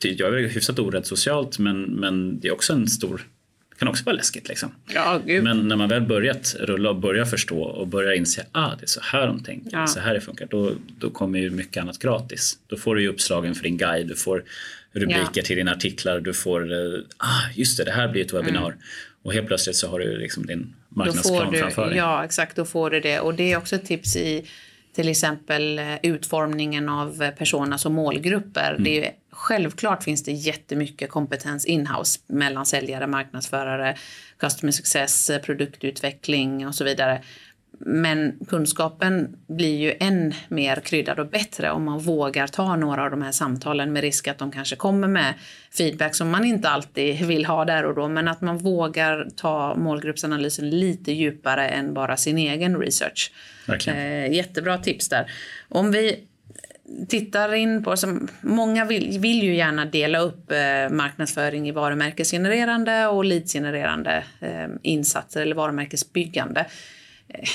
[0.00, 3.26] jag är hyfsat orädd socialt men, men det är också en stor
[3.74, 4.48] det kan också vara läskigt.
[4.48, 4.74] Liksom.
[4.86, 8.76] Ja, men när man väl börjat rulla och börjar förstå och börjar inse att ah,
[8.78, 9.86] det är så här de tänker, ja.
[9.86, 12.58] så här det funkar, då, då kommer ju mycket annat gratis.
[12.66, 14.44] Då får du ju uppslagen för din guide, du får
[14.92, 15.42] rubriker ja.
[15.42, 18.66] till dina artiklar, du får, eh, ah, just det, det här blir ett webbinar.
[18.66, 18.78] Mm.
[19.22, 21.98] Och helt plötsligt så har du liksom din marknadsplan du, framför dig.
[21.98, 23.20] Ja, exakt, då får du det.
[23.20, 24.44] Och det är också ett tips i
[24.94, 28.70] till exempel eh, utformningen av personas och målgrupper.
[28.70, 28.84] Mm.
[28.84, 33.96] Det är, självklart finns det jättemycket kompetens inhouse mellan säljare, marknadsförare,
[34.38, 37.22] customer success, eh, produktutveckling och så vidare.
[37.78, 43.10] Men kunskapen blir ju än mer kryddad och bättre om man vågar ta några av
[43.10, 45.34] de här samtalen med risk att de kanske kommer med
[45.76, 48.08] feedback som man inte alltid vill ha där och då.
[48.08, 53.32] Men att man vågar ta målgruppsanalysen lite djupare än bara sin egen research.
[53.88, 55.32] Eh, jättebra tips där.
[55.68, 56.24] Om vi
[57.08, 63.06] tittar in på, som många vill, vill ju gärna dela upp eh, marknadsföring i varumärkesgenererande
[63.06, 66.66] och leadsgenererande eh, insatser eller varumärkesbyggande.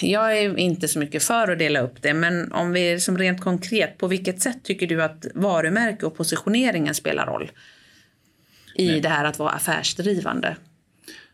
[0.02, 3.42] Jag är inte så mycket för att dela upp det, men om vi som rent
[3.42, 7.52] konkret, på vilket sätt tycker du att varumärke och positioneringen spelar roll
[8.76, 9.02] i Nej.
[9.02, 10.56] det här att vara affärsdrivande?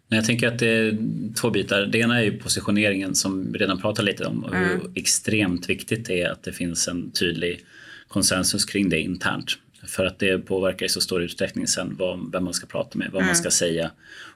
[0.08, 0.98] Jag tänker att det är
[1.42, 1.82] två bitar.
[1.86, 4.92] Det ena är ju positioneringen som vi redan pratat lite om och hur mm.
[4.96, 7.66] extremt viktigt det är att det finns en tydlig
[8.08, 9.58] konsensus kring det internt.
[9.88, 13.08] För att det påverkar i så stor utsträckning sen vad, vem man ska prata med,
[13.12, 13.28] vad mm.
[13.28, 13.92] man ska säga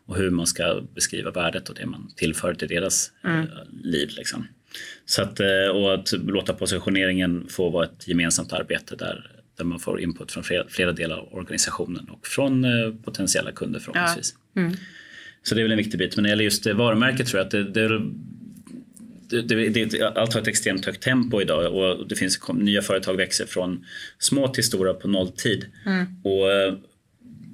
[0.10, 3.40] och hur man ska beskriva värdet och det man tillför till deras mm.
[3.40, 3.48] Eh,
[3.84, 4.10] liv.
[4.18, 4.48] Liksom.
[5.06, 9.80] Så att, eh, och att låta positioneringen få vara ett gemensamt arbete där, där man
[9.80, 14.36] får input från flera, flera delar av organisationen och från eh, potentiella kunder förhoppningsvis.
[14.54, 14.62] Ja.
[14.62, 14.74] Mm.
[15.44, 16.16] Så det är väl en viktig bit.
[16.16, 18.02] Men när det gäller just varumärket tror jag att det, det
[19.30, 23.18] det, det, det, allt har ett extremt högt tempo idag och det finns nya företag
[23.18, 23.86] växer från
[24.20, 25.66] små till stora på nolltid.
[25.86, 26.06] Mm.
[26.24, 26.50] Och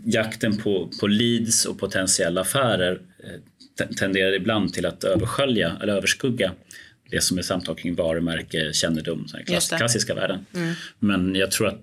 [0.06, 6.52] jakten på, på leads och potentiella affärer eh, tenderar ibland till att överskölja eller överskugga
[7.12, 10.46] det som är samtal kring varumärke, kännedom, klass, klassiska värden.
[10.56, 10.74] Mm.
[11.00, 11.82] Men jag tror att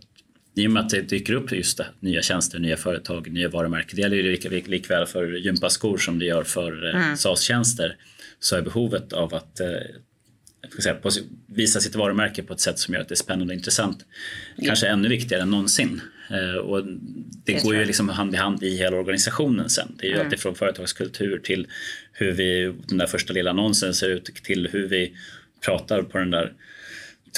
[0.54, 3.96] i och med att det dyker upp just det, nya tjänster, nya företag, nya varumärken.
[3.96, 7.16] Det gäller ju lika, likväl för gympaskor som det gör för eh, mm.
[7.16, 7.96] SaaS-tjänster
[8.40, 9.68] så är behovet av att eh,
[10.82, 10.96] säga,
[11.46, 14.04] visa sitt varumärke på ett sätt som gör att det är spännande och intressant
[14.56, 14.66] ja.
[14.66, 16.00] kanske ännu viktigare än någonsin.
[16.30, 16.98] Eh, och det,
[17.44, 19.96] det går ju liksom hand i hand i hela organisationen sen.
[19.98, 20.26] Det är ju mm.
[20.26, 21.66] alltifrån företagskultur till
[22.12, 25.12] hur vi, den där första lilla annonsen ser ut till hur vi
[25.64, 26.52] pratar på den där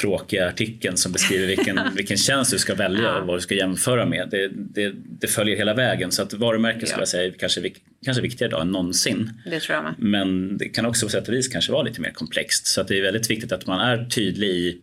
[0.01, 3.21] tråkiga artikeln som beskriver vilken, vilken tjänst du ska välja ja.
[3.21, 4.29] och vad du ska jämföra med.
[4.31, 6.87] Det, det, det följer hela vägen så att varumärke ja.
[6.87, 7.61] skulle jag säga kanske,
[8.05, 9.31] kanske viktigare idag än någonsin.
[9.45, 9.95] Det tror jag med.
[9.99, 12.88] Men det kan också på sätt och vis kanske vara lite mer komplext så att
[12.88, 14.81] det är väldigt viktigt att man är tydlig i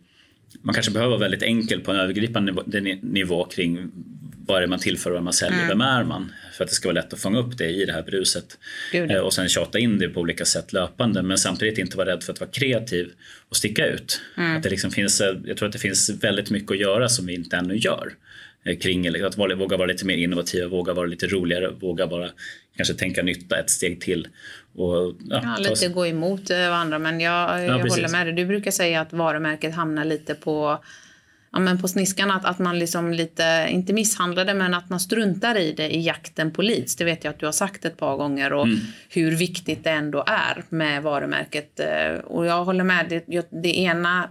[0.62, 2.52] man kanske behöver vara väldigt enkel på en övergripande
[3.02, 3.90] nivå kring
[4.46, 5.68] vad är det man tillför vad man säljer, mm.
[5.68, 6.32] vem är man?
[6.52, 8.58] För att det ska vara lätt att fånga upp det i det här bruset.
[8.92, 9.10] Gud.
[9.10, 12.22] Eh, och sen tjata in det på olika sätt löpande men samtidigt inte vara rädd
[12.22, 13.10] för att vara kreativ
[13.48, 14.20] och sticka ut.
[14.36, 14.56] Mm.
[14.56, 17.26] Att det liksom finns, eh, jag tror att det finns väldigt mycket att göra som
[17.26, 18.12] vi inte ännu gör
[18.64, 22.30] eh, kring att våga vara lite mer innovativa, våga vara lite roligare, våga bara
[22.76, 24.28] kanske tänka nytta ett steg till.
[24.74, 28.34] Och, ja, ja, lite gå emot varandra men jag, jag ja, håller med dig.
[28.34, 30.78] Du brukar säga att varumärket hamnar lite på
[31.52, 35.00] ja, men på sniskan att, att man liksom lite, inte misshandlar det, men att man
[35.00, 36.96] struntar i det i jakten på leads.
[36.96, 38.78] Det vet jag att du har sagt ett par gånger och mm.
[39.08, 41.80] hur viktigt det ändå är med varumärket.
[41.80, 44.30] Eh, och jag håller med, det, det ena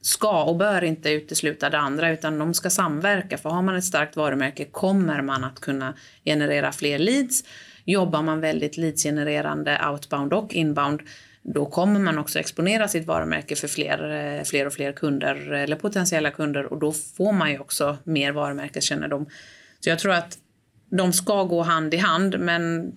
[0.00, 3.38] ska och bör inte utesluta det andra utan de ska samverka.
[3.38, 7.44] För har man ett starkt varumärke kommer man att kunna generera fler leads
[7.84, 11.00] jobbar man väldigt leadsgenererande outbound och inbound
[11.42, 15.76] då kommer man också exponera sitt varumärke för fler, eh, fler och fler kunder eller
[15.76, 19.26] potentiella kunder och då får man ju också mer varumärkeskännedom.
[19.80, 20.38] Så jag tror att
[20.90, 22.92] de ska gå hand i hand men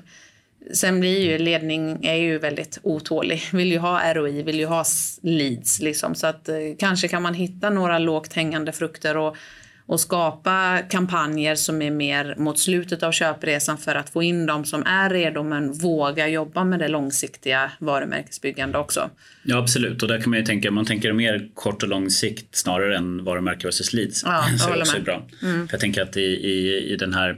[0.74, 3.44] sen blir ju ledning är ju väldigt otålig.
[3.52, 4.86] Vill ju ha ROI, vill ju ha
[5.22, 6.16] leads liksom.
[6.16, 9.38] Så att eh, kanske kan man hitta några lågt hängande frukter och
[9.86, 14.66] och skapa kampanjer som är mer mot slutet av köpresan för att få in de
[14.66, 19.10] som är redo men våga jobba med det långsiktiga varumärkesbyggande också.
[19.44, 22.56] Ja absolut och där kan man ju tänka, man tänker mer kort och lång sikt
[22.56, 24.24] snarare än varumärke versus leads.
[24.24, 25.04] Ja, så det också med.
[25.04, 25.28] bra.
[25.42, 25.68] Mm.
[25.68, 27.38] För jag tänker att i, i, i den här,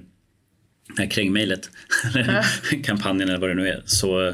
[0.97, 1.69] här kringmejlet,
[2.83, 4.33] kampanjen eller vad det nu är, så,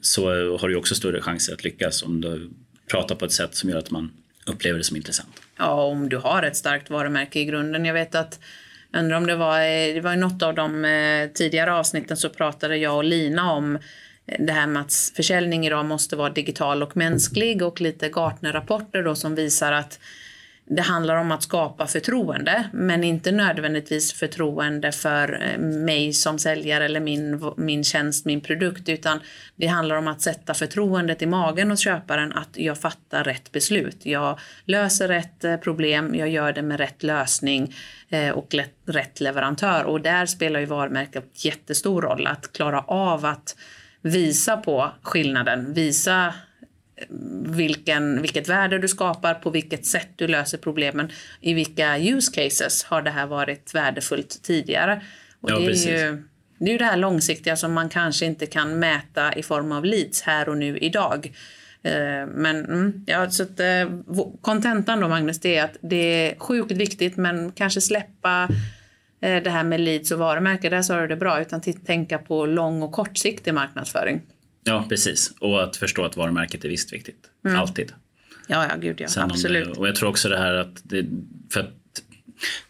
[0.00, 0.26] så
[0.58, 2.50] har du också större chanser att lyckas om du
[2.90, 4.12] pratar på ett sätt som gör att man
[4.46, 5.42] upplever det som intressant.
[5.58, 7.84] Ja, om du har ett starkt varumärke i grunden.
[7.84, 8.40] Jag vet att
[8.94, 9.60] undrar om det var,
[9.94, 13.78] det var något av de eh, tidigare avsnitten så pratade jag och Lina om
[14.38, 19.14] det här med att försäljning idag måste vara digital och mänsklig och lite Gartner-rapporter då
[19.14, 19.98] som visar att
[20.64, 26.84] det handlar om att skapa förtroende, men inte nödvändigtvis förtroende för eh, mig som säljare
[26.84, 29.20] eller min, min tjänst, min produkt, utan
[29.56, 34.06] det handlar om att sätta förtroendet i magen hos köparen att jag fattar rätt beslut.
[34.06, 37.74] Jag löser rätt eh, problem, jag gör det med rätt lösning
[38.08, 38.54] eh, och
[38.86, 39.84] rätt leverantör.
[39.84, 43.56] Och där spelar ju varumärket jättestor roll, att klara av att
[44.02, 46.34] visa på skillnaden, visa
[47.46, 52.84] vilken, vilket värde du skapar, på vilket sätt du löser problemen, i vilka use cases
[52.84, 55.02] har det här varit värdefullt tidigare.
[55.40, 55.86] Och ja, det, är precis.
[55.86, 56.22] ju,
[56.58, 59.84] det är ju det här långsiktiga som man kanske inte kan mäta i form av
[59.84, 61.32] leads här och nu idag.
[61.82, 63.88] Eh, men mm, ja, så att eh,
[64.40, 68.48] kontentan då Magnus, det är att det är sjukt viktigt men kanske släppa
[69.20, 72.46] eh, det här med leads och varumärke, där sa du det bra, utan tänka på
[72.46, 74.20] lång och kortsiktig marknadsföring.
[74.64, 75.34] Ja, precis.
[75.38, 77.26] Och att förstå att varumärket är visst viktigt.
[77.46, 77.60] Mm.
[77.60, 77.92] Alltid.
[78.46, 79.08] Ja, ja, gud ja.
[79.08, 79.74] Sen Absolut.
[79.74, 81.06] Det, och jag tror också det här att, det,
[81.50, 81.72] för att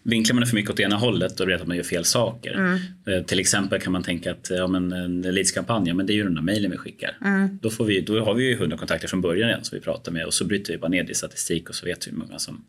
[0.02, 2.54] vinklar man det för mycket åt ena hållet då vet att man gör fel saker.
[2.54, 2.78] Mm.
[3.06, 6.14] Eh, till exempel kan man tänka att ja, men en leadskampanj, ja, men det är
[6.14, 7.16] ju den där mejlen vi skickar.
[7.24, 7.58] Mm.
[7.62, 10.12] Då, får vi, då har vi ju 100 kontakter från början redan som vi pratar
[10.12, 12.18] med och så bryter vi bara ner det i statistik och så vet vi hur
[12.18, 12.64] många som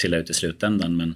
[0.00, 0.96] trillar ut i slutändan.
[0.96, 1.14] Men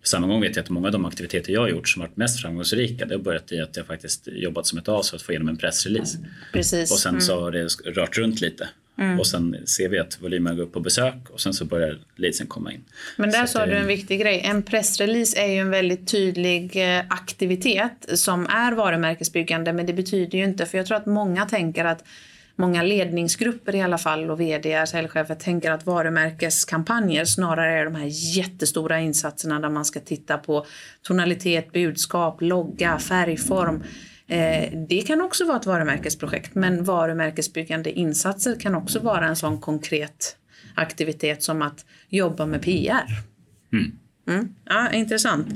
[0.00, 2.16] på samma gång vet jag att många av de aktiviteter jag har gjort som varit
[2.16, 5.22] mest framgångsrika det har börjat i att jag faktiskt jobbat som ett as för att
[5.22, 6.18] få igenom en pressrelease.
[6.52, 6.92] Precis.
[6.92, 7.20] Och sen mm.
[7.20, 8.68] så har det rört runt lite.
[8.98, 9.20] Mm.
[9.20, 12.46] Och sen ser vi att volymen går upp på besök och sen så börjar leadsen
[12.46, 12.84] komma in.
[13.16, 14.40] Men där sa du en viktig grej.
[14.44, 20.38] En pressrelease är ju en väldigt tydlig eh, aktivitet som är varumärkesbyggande men det betyder
[20.38, 22.04] ju inte, för jag tror att många tänker att
[22.60, 28.36] många ledningsgrupper i alla fall och vd, säljchefer tänker att varumärkeskampanjer snarare är de här
[28.36, 30.66] jättestora insatserna där man ska titta på
[31.02, 33.82] tonalitet, budskap, logga, färgform.
[34.26, 39.60] Eh, det kan också vara ett varumärkesprojekt men varumärkesbyggande insatser kan också vara en sån
[39.60, 40.36] konkret
[40.74, 43.06] aktivitet som att jobba med PR.
[43.72, 43.92] Mm.
[44.28, 44.54] Mm.
[44.64, 45.48] Ja, intressant.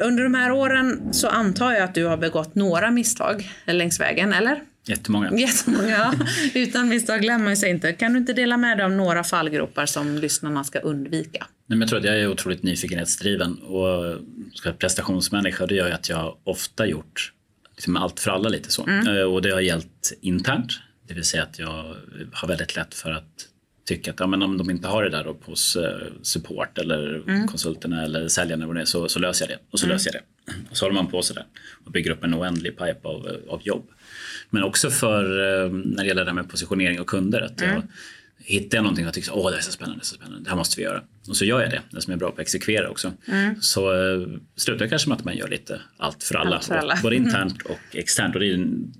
[0.00, 4.32] Under de här åren så antar jag att du har begått några misstag längs vägen,
[4.32, 4.62] eller?
[4.88, 5.38] Jättemånga.
[5.38, 6.14] Jättemånga.
[6.54, 7.92] Utan misstag lär man sig inte.
[7.92, 11.46] Kan du inte dela med dig av några fallgropar som lyssnarna ska undvika?
[11.66, 14.16] Nej, men jag tror att jag är otroligt nyfikenhetsdriven och
[14.78, 15.66] prestationsmänniska.
[15.66, 17.32] Det gör att jag ofta gjort
[17.76, 18.86] liksom allt för alla lite så.
[18.86, 19.32] Mm.
[19.32, 20.72] Och det har gällt internt.
[21.08, 21.94] Det vill säga att jag
[22.32, 23.48] har väldigt lätt för att
[23.88, 25.76] tycka att ja, men om de inte har det där hos
[26.22, 27.48] support eller mm.
[27.48, 29.62] konsulterna eller säljarna eller så, så löser jag det.
[29.70, 29.94] Och så mm.
[29.94, 30.70] löser jag det.
[30.70, 31.46] Och så håller man på sådär
[31.84, 33.90] och bygger upp en oändlig pipe av, av jobb.
[34.50, 35.24] Men också för
[35.68, 37.40] när det gäller det här med positionering och kunder.
[37.40, 37.82] Att jag,
[38.48, 40.76] hittar jag någonting och tycker att det är så spännande, så spännande, det här måste
[40.76, 41.02] vi göra.
[41.28, 43.12] Och så gör jag det, det som är bra på att exekvera också.
[43.26, 43.62] Mm.
[43.62, 46.74] Så uh, slutar jag kanske med att man gör lite allt för alla, allt för
[46.74, 46.98] alla.
[47.02, 48.34] både internt och externt.
[48.34, 48.56] Och det är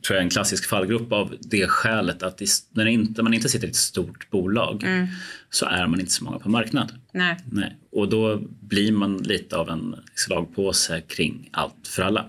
[0.07, 3.71] tror jag, en klassisk fallgrupp av det skälet att när inte, man inte sitter i
[3.71, 5.07] ett stort bolag mm.
[5.51, 6.93] så är man inte så många på marknad.
[7.13, 7.37] Nej.
[7.53, 7.77] Nej.
[7.93, 12.27] Och då blir man lite av en slagpåse kring allt för alla.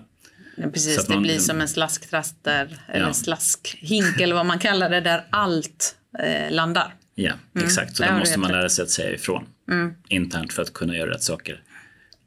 [0.56, 3.12] Ja, precis, man, det blir som en slasktraster eller ja.
[3.12, 6.94] slaskhink eller vad man kallar det där allt eh, landar.
[7.14, 7.66] Ja, mm.
[7.66, 7.96] exakt.
[7.96, 9.94] Så då måste man lära sig att säga ifrån mm.
[10.08, 11.62] internt för att kunna göra rätt saker.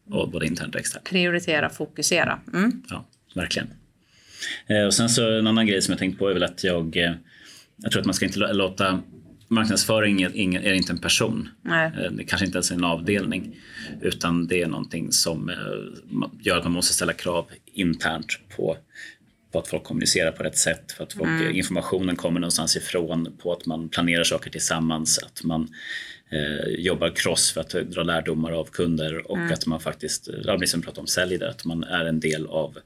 [0.09, 1.05] Och både internt och externt.
[1.05, 2.39] Prioritera, fokusera.
[2.53, 2.83] Mm.
[2.89, 3.05] Ja,
[3.35, 3.67] verkligen.
[4.67, 6.97] Eh, och sen så en annan grej som jag tänkt på är väl att jag,
[6.97, 7.13] eh,
[7.77, 8.99] jag tror att man ska inte låta
[9.47, 11.49] marknadsföring är, är inte en person.
[11.61, 11.91] Nej.
[11.97, 13.55] Eh, det kanske inte ens är en avdelning.
[14.01, 15.51] Utan det är någonting som
[16.41, 18.77] gör att man måste ställa krav internt på
[19.53, 21.55] på att folk kommunicerar på rätt sätt, för att folk, mm.
[21.55, 25.69] informationen kommer någonstans ifrån, på att man planerar saker tillsammans, att man
[26.29, 29.53] eh, jobbar cross för att dra lärdomar av kunder och mm.
[29.53, 32.77] att man faktiskt, ja, som pratar om sälj där, att man är en del av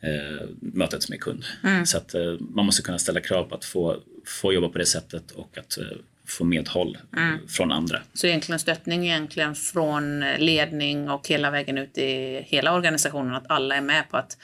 [0.00, 1.44] eh, mötet med kund.
[1.64, 1.86] Mm.
[1.86, 4.86] Så att eh, man måste kunna ställa krav på att få, få jobba på det
[4.86, 5.84] sättet och att eh,
[6.26, 7.48] få medhåll mm.
[7.48, 7.98] från andra.
[8.14, 13.76] Så egentligen stöttning egentligen från ledning och hela vägen ut i hela organisationen, att alla
[13.76, 14.36] är med på att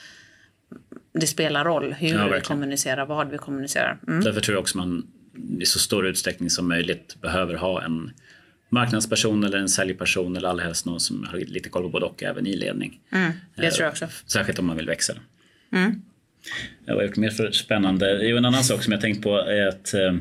[1.13, 3.99] det spelar roll hur ja, vi kommunicerar, vad vi kommunicerar.
[4.09, 4.25] Mm.
[4.25, 5.07] Därför tror jag också man
[5.61, 8.13] i så stor utsträckning som möjligt behöver ha en
[8.69, 12.23] marknadsperson eller en säljperson eller allra helst någon som har lite koll på både och
[12.23, 13.01] även i ledning.
[13.13, 14.09] Mm, det tror jag också.
[14.27, 15.15] Särskilt om man vill växa.
[15.73, 16.03] Mm.
[16.87, 18.19] Vad har gjort mer för spännande?
[18.23, 20.15] Jo, en annan sak som jag tänkt på är att eh, Eh,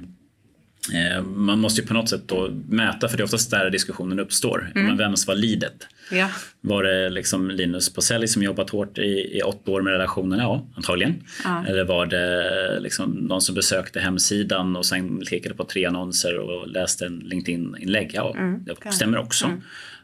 [1.23, 4.71] man måste ju på något sätt då mäta, för det är oftast där diskussionen uppstår.
[4.75, 4.87] Mm.
[4.87, 5.87] Men vems var lidet?
[6.11, 6.29] Ja.
[6.61, 10.39] Var det liksom Linus sälj som jobbat hårt i, i åtta år med relationen?
[10.39, 11.23] Ja, antagligen.
[11.43, 11.65] Ja.
[11.67, 16.67] Eller var det liksom någon som besökte hemsidan och sen klickade på tre annonser och
[16.67, 18.11] läste en LinkedIn-inlägg?
[18.13, 18.65] Ja, mm.
[18.65, 19.45] det stämmer också.
[19.45, 19.61] Mm.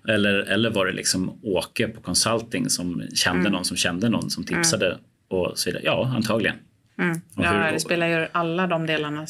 [0.07, 3.51] Eller, eller var det liksom Åke på consulting som kände mm.
[3.51, 4.99] någon som kände någon som tipsade mm.
[5.27, 5.83] och så vidare?
[5.85, 6.55] Ja, antagligen.
[6.99, 7.21] Mm.
[7.35, 9.27] Ja, hur, det spelar ju alla de delarna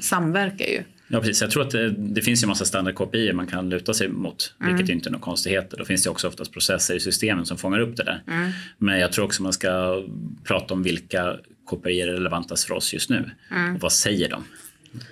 [0.00, 0.82] samverkar ju.
[1.08, 1.42] Ja, precis.
[1.42, 4.08] Jag tror att det, det finns ju en massa standard KPI man kan luta sig
[4.08, 4.76] mot, mm.
[4.76, 5.76] vilket inte är några konstigheter.
[5.76, 8.22] Då finns det också oftast processer i systemen som fångar upp det där.
[8.26, 8.50] Mm.
[8.78, 10.02] Men jag tror också man ska
[10.44, 11.36] prata om vilka
[11.70, 13.30] KPI är relevantast för oss just nu.
[13.50, 13.74] Mm.
[13.74, 14.44] Och vad säger de?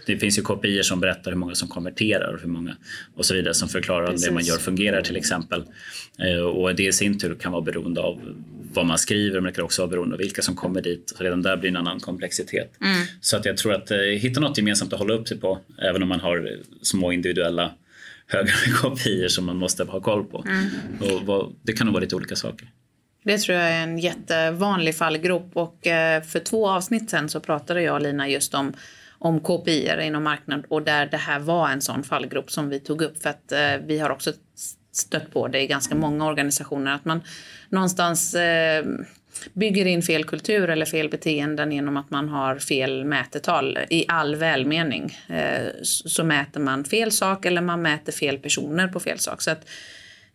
[0.07, 2.77] Det finns ju KPI som berättar hur många som konverterar och hur många
[3.15, 5.65] och så vidare som förklarar om det man gör fungerar till exempel.
[6.19, 8.21] Eh, och det i sin tur kan vara beroende av
[8.73, 11.13] vad man skriver men det kan också vara beroende av vilka som kommer dit.
[11.17, 12.73] Så redan där blir en annan komplexitet.
[12.81, 13.07] Mm.
[13.21, 16.03] Så att jag tror att eh, hitta något gemensamt att hålla upp sig på även
[16.03, 16.51] om man har
[16.83, 17.73] små individuella
[18.27, 20.45] högre kopior som man måste ha koll på.
[20.49, 20.67] Mm.
[21.01, 22.69] Och vad, det kan nog vara lite olika saker.
[23.25, 27.83] Det tror jag är en jättevanlig fallgrop och eh, för två avsnitt sen så pratade
[27.83, 28.73] jag och Lina just om
[29.19, 33.03] om KPI inom marknad och där det här var en sån fallgrop som vi tog
[33.03, 34.33] upp för att eh, vi har också
[34.97, 37.21] stött på det i ganska många organisationer att man
[37.69, 38.85] någonstans eh,
[39.53, 43.79] bygger in fel kultur eller fel beteenden genom att man har fel mätetal.
[43.91, 49.01] I all välmening eh, så mäter man fel sak eller man mäter fel personer på
[49.01, 49.43] fel sak.
[49.43, 49.69] Så att,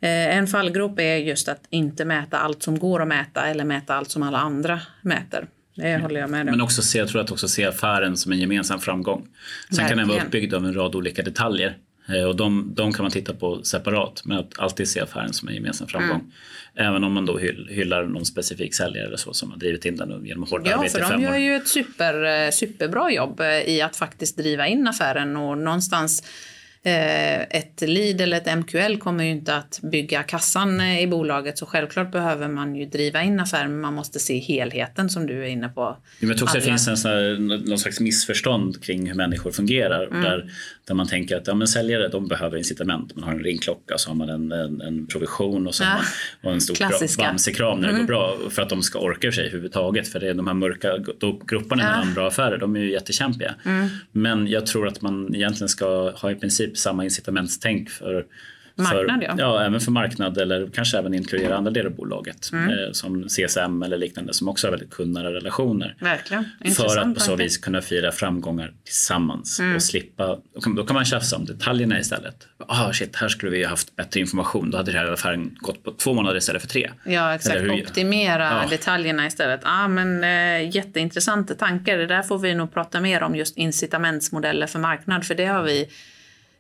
[0.01, 3.95] eh, en fallgrop är just att inte mäta allt som går att mäta eller mäta
[3.95, 5.47] allt som alla andra mäter.
[5.75, 6.45] Det håller jag med om.
[6.45, 9.21] Men också se, jag tror att också se affären som en gemensam framgång.
[9.21, 9.31] Sen
[9.69, 9.89] Verkligen.
[9.89, 11.77] kan den vara uppbyggd av en rad olika detaljer.
[12.09, 15.47] Eh, och de, de kan man titta på separat, men att alltid se affären som
[15.47, 16.19] en gemensam framgång.
[16.19, 16.31] Mm.
[16.75, 17.37] Även om man då
[17.69, 20.97] hyllar någon specifik säljare eller så som har drivit in den genom hårt ja, arbete
[20.97, 21.21] i fem år.
[21.21, 24.67] Ja, för de gör ju ett super, eh, superbra jobb eh, i att faktiskt driva
[24.67, 26.23] in affären och någonstans
[26.83, 31.65] ett lead eller ett MQL kommer ju inte att bygga kassan eh, i bolaget så
[31.65, 35.47] självklart behöver man ju driva in affären men man måste se helheten som du är
[35.47, 35.97] inne på.
[36.19, 37.37] Jag tror också det finns en sån här,
[37.69, 40.21] någon slags missförstånd kring hur människor fungerar mm.
[40.21, 40.51] där,
[40.87, 43.15] där man tänker att ja, men säljare de behöver incitament.
[43.15, 45.89] Man har en ringklocka så har man en, en, en provision och, så ja.
[45.89, 46.03] man,
[46.43, 48.05] och en stor bamsekram när det mm.
[48.05, 50.97] går bra för att de ska orka sig överhuvudtaget för det är de här mörka
[51.47, 51.89] grupperna ja.
[51.89, 53.55] mellan bra affärer de är ju jättekämpiga.
[53.65, 53.87] Mm.
[54.11, 58.25] Men jag tror att man egentligen ska ha i princip princip samma incitamentstänk för
[58.75, 59.35] Marknad för, ja.
[59.37, 59.65] ja.
[59.65, 62.69] även för marknad eller kanske även inkludera andra delar av bolaget mm.
[62.69, 65.95] eh, som CSM eller liknande som också har väldigt kundnära relationer.
[65.99, 66.45] Verkligen.
[66.75, 69.75] För att på så vis kunna fira framgångar tillsammans mm.
[69.75, 72.47] och slippa, kan, då kan man tjafsa om detaljerna istället.
[72.67, 74.71] Ah shit, här skulle vi haft bättre information.
[74.71, 76.91] Då hade det här affären gått på två månader istället för tre.
[77.05, 78.69] Ja exakt, optimera ja.
[78.69, 79.61] detaljerna istället.
[79.63, 81.97] ah, men eh, jätteintressanta tankar.
[81.97, 85.63] Det där får vi nog prata mer om just incitamentsmodeller för marknad för det har
[85.63, 85.87] vi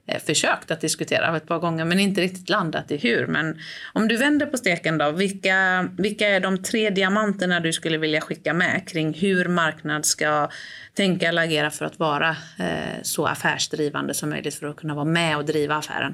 [0.07, 3.27] Eh, försökt att diskutera ett par gånger men inte riktigt landat i hur.
[3.27, 3.59] Men
[3.93, 8.21] om du vänder på steken då, vilka, vilka är de tre diamanterna du skulle vilja
[8.21, 10.49] skicka med kring hur marknad ska
[10.93, 15.05] tänka eller agera för att vara eh, så affärsdrivande som möjligt för att kunna vara
[15.05, 16.13] med och driva affären?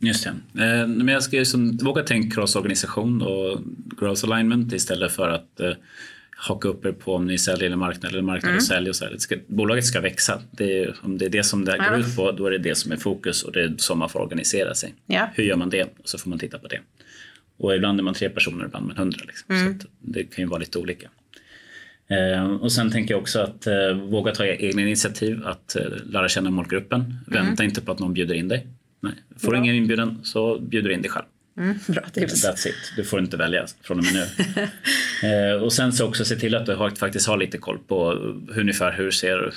[0.00, 0.64] Just det.
[0.64, 3.60] Eh, men jag ska liksom våga tänka cross-organisation och
[4.00, 5.72] growth alignment istället för att eh,
[6.36, 8.56] haka upp er på om ni säljer eller marknad eller marknad mm.
[8.56, 8.90] och säljer.
[8.90, 10.42] Och så ska, bolaget ska växa.
[10.50, 11.90] Det är, om det är det som det ja.
[11.90, 14.08] går ut på, då är det det som är fokus och det är så man
[14.08, 14.94] får organisera sig.
[15.06, 15.30] Ja.
[15.34, 15.82] Hur gör man det?
[15.82, 16.80] Och så får man titta på det.
[17.56, 19.20] Och ibland är man tre personer, ibland med hundra.
[19.26, 19.56] Liksom.
[19.56, 19.80] Mm.
[19.80, 21.08] Så det kan ju vara lite olika.
[22.08, 26.28] Eh, och sen tänker jag också att eh, våga ta egna initiativ, att eh, lära
[26.28, 27.00] känna målgruppen.
[27.00, 27.18] Mm.
[27.26, 28.66] Vänta inte på att någon bjuder in dig.
[29.00, 29.12] Nej.
[29.36, 31.26] Får du ingen inbjudan så bjuder du in dig själv.
[31.56, 32.44] Mm, bra tips.
[32.44, 32.92] That's it.
[32.96, 34.28] Du får inte välja från och med nu.
[35.52, 38.12] eh, och sen så också se till att du faktiskt har lite koll på
[38.56, 39.54] ungefär hur ser,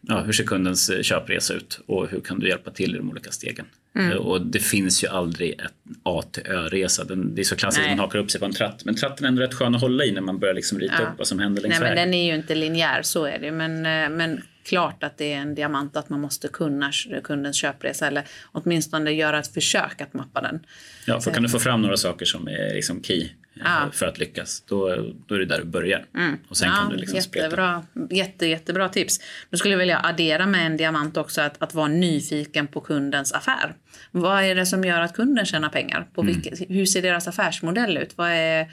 [0.00, 3.30] ja, hur ser kundens köpresa ut och hur kan du hjälpa till i de olika
[3.30, 3.66] stegen.
[3.94, 4.18] Mm.
[4.18, 5.72] Och det finns ju aldrig ett
[6.02, 7.04] A till Ö-resa.
[7.04, 8.84] Det är så klassiskt att man hakar upp sig på en tratt.
[8.84, 11.02] Men tratten är ändå rätt skön att hålla i när man börjar liksom rita ja.
[11.02, 11.94] upp vad som händer längs Nej, vägen.
[11.96, 13.52] Men den är ju inte linjär, så är det.
[13.52, 16.92] Men, eh, men klart att det är en diamant att man måste kunna
[17.24, 20.60] kundens köpresa eller åtminstone göra ett försök att mappa den.
[21.06, 23.28] Ja, för kan du få fram några saker som är liksom key eh,
[23.64, 23.90] ja.
[23.92, 24.96] för att lyckas, då,
[25.26, 26.06] då är det där du börjar.
[26.14, 26.38] Mm.
[26.48, 29.20] Och sen ja, kan du liksom jättebra, jätte, jättebra tips.
[29.50, 33.32] Nu skulle jag vilja addera med en diamant också, att, att vara nyfiken på kundens
[33.32, 33.74] affär.
[34.10, 36.08] Vad är det som gör att kunden tjänar pengar?
[36.14, 36.34] På mm.
[36.34, 38.12] vilket, hur ser deras affärsmodell ut?
[38.16, 38.70] Vad är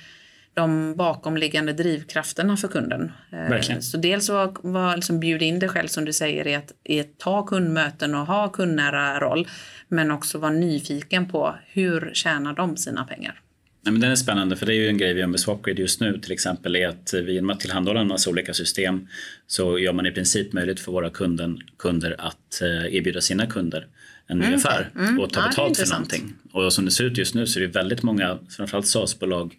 [0.57, 3.11] de bakomliggande drivkrafterna för kunden.
[3.31, 3.81] Eh, Verkligen.
[3.81, 6.99] Så dels var, var liksom bjuda in dig själv som du säger i att, i
[6.99, 9.47] att ta kundmöten och ha kundnära roll.
[9.87, 13.41] Men också vara nyfiken på hur tjänar de sina pengar.
[13.83, 15.79] Ja, men den är spännande för det är ju en grej vi gör med Swapgrid
[15.79, 19.07] just nu till exempel är att vi genom att tillhandahålla en massa olika system
[19.47, 23.87] så gör man i princip möjligt för våra kunden, kunder att eh, erbjuda sina kunder
[24.27, 24.55] en ny mm.
[24.55, 25.19] affär mm.
[25.19, 26.33] och ta betalt ja, för någonting.
[26.51, 29.55] Och som det ser ut just nu så är det väldigt många, framförallt SaaS-bolag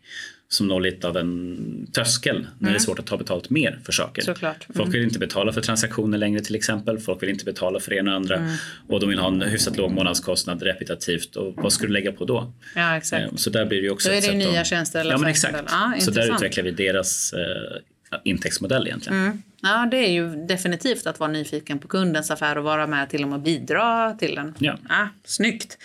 [0.51, 2.57] som når lite av en tröskel när mm.
[2.59, 2.81] det är mm.
[2.81, 4.23] svårt att ta betalt mer för saker.
[4.23, 4.67] Såklart.
[4.69, 4.77] Mm.
[4.77, 6.99] Folk vill inte betala för transaktioner längre till exempel.
[6.99, 8.55] Folk vill inte betala för det ena och andra mm.
[8.89, 12.25] och de vill ha en hyfsat låg månadskostnad repetitivt och vad ska du lägga på
[12.25, 12.53] då?
[12.75, 13.33] Ja exakt.
[13.33, 15.29] Eh, så där blir det också då är det nya att, tjänster eller Ja men
[15.29, 15.65] exakt.
[15.67, 19.21] Ah, så där utvecklar vi deras eh, intäktsmodell egentligen.
[19.21, 19.43] Mm.
[19.63, 23.23] Ja, det är ju definitivt att vara nyfiken på kundens affär och vara med till
[23.23, 24.55] och med bidra till den.
[24.59, 24.79] Ja.
[24.89, 25.79] Ah, snyggt!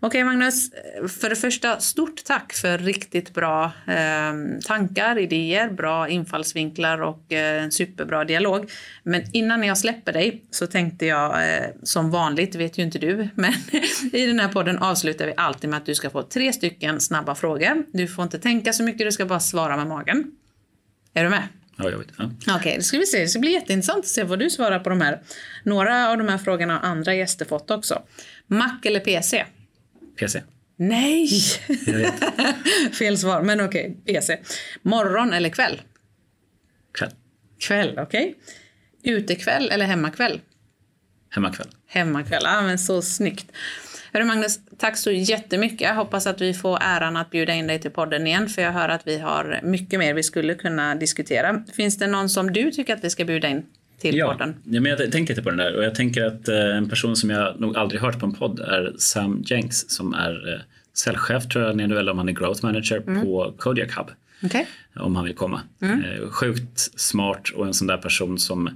[0.00, 0.70] Okej Magnus,
[1.20, 4.32] för det första stort tack för riktigt bra eh,
[4.66, 8.70] tankar, idéer, bra infallsvinklar och eh, en superbra dialog.
[9.02, 13.28] Men innan jag släpper dig så tänkte jag eh, som vanligt, vet ju inte du,
[13.34, 13.52] men
[14.12, 17.34] i den här podden avslutar vi alltid med att du ska få tre stycken snabba
[17.34, 17.84] frågor.
[17.92, 20.24] Du får inte tänka så mycket, du ska bara svara med magen.
[21.14, 21.42] Är du med?
[21.76, 22.08] Ja, jag vet.
[22.18, 22.24] Ja.
[22.24, 23.18] Okej, okay, då ska vi se.
[23.18, 25.22] Det ska bli jätteintressant att se vad du svarar på de här.
[25.62, 28.02] Några av de här frågorna har andra gäster fått också.
[28.46, 29.44] Mac eller PC?
[30.16, 30.42] PC.
[30.76, 31.28] Nej!
[32.98, 33.96] Fel svar, men okej.
[34.02, 34.14] Okay.
[34.14, 34.38] PC.
[34.82, 35.82] Morgon eller kväll?
[36.94, 37.10] Kväll.
[37.58, 38.34] Kväll, okej.
[39.02, 39.14] Okay.
[39.14, 40.40] Utekväll eller hemmakväll?
[41.30, 41.68] Hemmakväll.
[41.86, 43.52] Hemmakväll, ja men så snyggt.
[44.12, 45.80] Hörru Magnus, tack så jättemycket.
[45.80, 48.72] Jag hoppas att vi får äran att bjuda in dig till podden igen, för jag
[48.72, 51.64] hör att vi har mycket mer vi skulle kunna diskutera.
[51.72, 53.66] Finns det någon som du tycker att vi ska bjuda in?
[53.98, 54.54] Till ja, podden?
[54.64, 57.16] Ja, men jag tänkte lite på den där och jag tänker att eh, en person
[57.16, 60.60] som jag nog aldrig hört på en podd är Sam Jenks som är eh,
[60.94, 63.22] säljchef tror jag, eller om han är growth manager mm.
[63.22, 64.10] på Kodiak Hub.
[64.42, 64.64] Okay.
[64.96, 65.60] Om han vill komma.
[65.82, 66.04] Mm.
[66.04, 68.70] Eh, sjukt smart och en sån där person som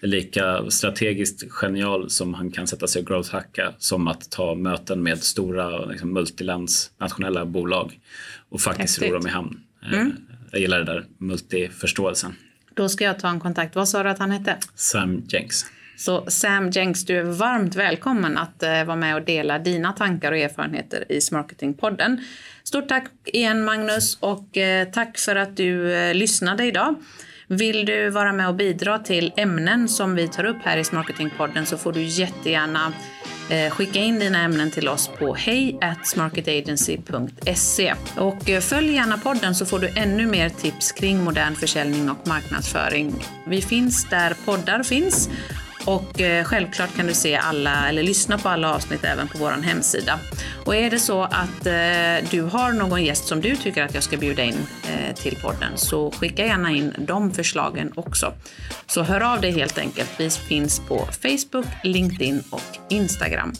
[0.00, 4.54] är lika strategiskt genial som han kan sätta sig och growth hacka som att ta
[4.54, 8.00] möten med stora liksom, multilandsnationella bolag
[8.48, 9.60] och faktiskt ro dem i hamn.
[9.82, 10.12] Eh, mm.
[10.50, 12.32] Jag gillar det där multiförståelsen.
[12.74, 13.76] Då ska jag ta en kontakt.
[13.76, 14.56] Vad sa du att han hette?
[14.74, 15.64] Sam Jenks.
[15.96, 20.32] Så Sam Jenks, du är varmt välkommen att uh, vara med och dela dina tankar
[20.32, 22.24] och erfarenheter i Smarketingpodden.
[22.64, 26.94] Stort tack igen Magnus och uh, tack för att du uh, lyssnade idag.
[27.46, 31.66] Vill du vara med och bidra till ämnen som vi tar upp här i Smarketingpodden
[31.66, 33.13] så får du jättegärna Eh,
[33.48, 37.94] Eh, skicka in dina ämnen till oss på hejsmarketagency.se.
[38.16, 42.26] Och eh, följ gärna podden så får du ännu mer tips kring modern försäljning och
[42.26, 43.14] marknadsföring.
[43.46, 45.30] Vi finns där poddar finns
[45.84, 49.50] och eh, självklart kan du se alla eller lyssna på alla avsnitt även på vår
[49.50, 50.18] hemsida.
[50.64, 54.02] Och är det så att eh, du har någon gäst som du tycker att jag
[54.02, 58.32] ska bjuda in eh, till podden så skicka gärna in de förslagen också.
[58.86, 60.10] Så hör av dig helt enkelt.
[60.18, 63.52] Vi finns på Facebook, LinkedIn och Instagram.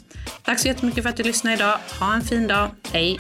[0.43, 1.79] Tack så jättemycket för att du lyssnade idag.
[2.01, 2.70] Ha en fin dag.
[2.93, 3.18] Hej!